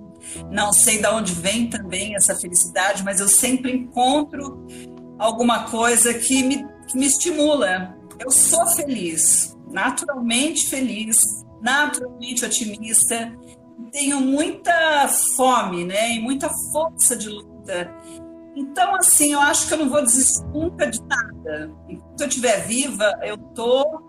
[0.50, 4.66] Não sei de onde vem também essa felicidade, mas eu sempre encontro
[5.18, 7.96] alguma coisa que me, que me estimula.
[8.18, 11.22] Eu sou feliz, naturalmente feliz,
[11.60, 13.32] naturalmente otimista.
[13.92, 16.14] Tenho muita fome, né?
[16.14, 17.94] E muita força de luta.
[18.58, 21.70] Então, assim, eu acho que eu não vou desistir nunca de nada.
[21.88, 24.02] Enquanto eu estiver viva, eu tô,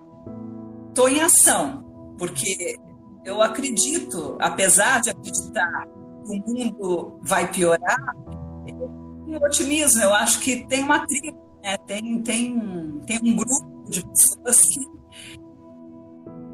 [0.96, 1.86] tô em ação,
[2.18, 2.76] porque
[3.24, 5.86] eu acredito, apesar de acreditar
[6.26, 8.16] que o mundo vai piorar,
[9.28, 10.02] eu otimismo.
[10.02, 11.78] Eu acho que tem uma tribo, né?
[11.86, 14.80] tem, tem, tem um grupo de pessoas que,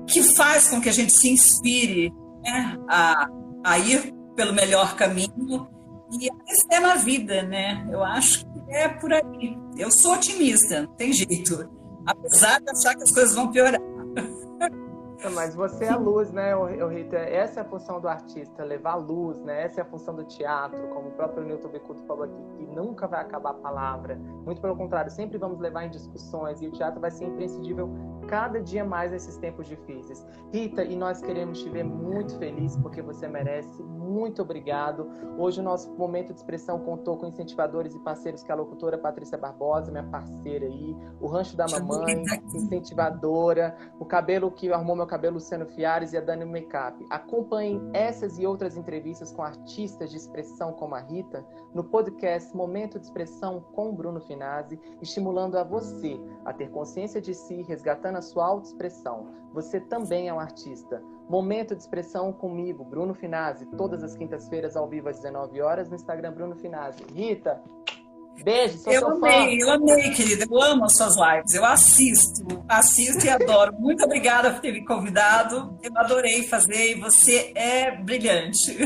[0.07, 2.77] que faz com que a gente se inspire né?
[2.89, 3.29] a,
[3.63, 5.69] a ir pelo melhor caminho
[6.11, 7.87] e a na vida, né?
[7.91, 9.57] Eu acho que é por aí.
[9.77, 11.69] Eu sou otimista, não tem jeito.
[12.05, 13.81] Apesar de achar que as coisas vão piorar.
[15.33, 16.53] Mas você é a luz, né,
[16.89, 17.17] Rita?
[17.17, 19.63] Essa é a função do artista, levar luz, né?
[19.63, 23.07] Essa é a função do teatro, como o próprio Newton Becuto falou aqui, que nunca
[23.07, 24.15] vai acabar a palavra.
[24.15, 27.89] Muito pelo contrário, sempre vamos levar em discussões e o teatro vai ser imprescindível
[28.27, 30.25] cada dia mais nesses tempos difíceis.
[30.51, 33.83] Rita, e nós queremos te ver muito feliz porque você merece.
[33.83, 35.09] Muito obrigado.
[35.37, 38.97] Hoje o nosso momento de expressão contou com incentivadores e parceiros que é a locutora
[38.97, 42.23] Patrícia Barbosa, minha parceira aí, o Rancho da Mamãe,
[42.53, 47.05] incentivadora, o cabelo que arrumou meu cabelo Luciano Fiares e a Dani Makeup.
[47.09, 52.99] Acompanhem essas e outras entrevistas com artistas de expressão como a Rita no podcast Momento
[52.99, 58.21] de Expressão com Bruno Finazzi, estimulando a você a ter consciência de si, resgatando a
[58.21, 59.27] sua autoexpressão.
[59.53, 61.01] Você também é um artista.
[61.29, 65.95] Momento de expressão comigo, Bruno Finazzi, todas as quintas-feiras ao vivo às 19 horas no
[65.95, 67.05] Instagram Bruno Finazzi.
[67.13, 67.63] Rita,
[68.43, 69.65] Beijo, sou Eu amei, fã.
[69.65, 70.45] eu amei, querida.
[70.49, 71.53] Eu amo as suas lives.
[71.53, 73.73] Eu assisto, assisto e adoro.
[73.79, 75.77] Muito obrigada por ter me convidado.
[75.81, 78.77] Eu adorei fazer e você é brilhante.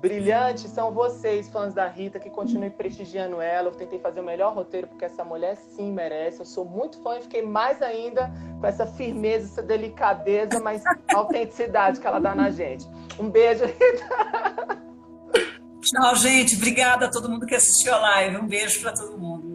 [0.00, 3.68] Brilhante são vocês, fãs da Rita, que continuem prestigiando ela.
[3.68, 6.40] Eu tentei fazer o melhor roteiro porque essa mulher sim merece.
[6.40, 10.82] Eu sou muito fã e fiquei mais ainda com essa firmeza, essa delicadeza, mas
[11.14, 12.86] autenticidade que ela dá na gente.
[13.18, 14.82] Um beijo, Rita.
[15.82, 16.54] Tchau, gente.
[16.54, 18.36] Obrigada a todo mundo que assistiu a live.
[18.36, 19.51] Um beijo para todo mundo.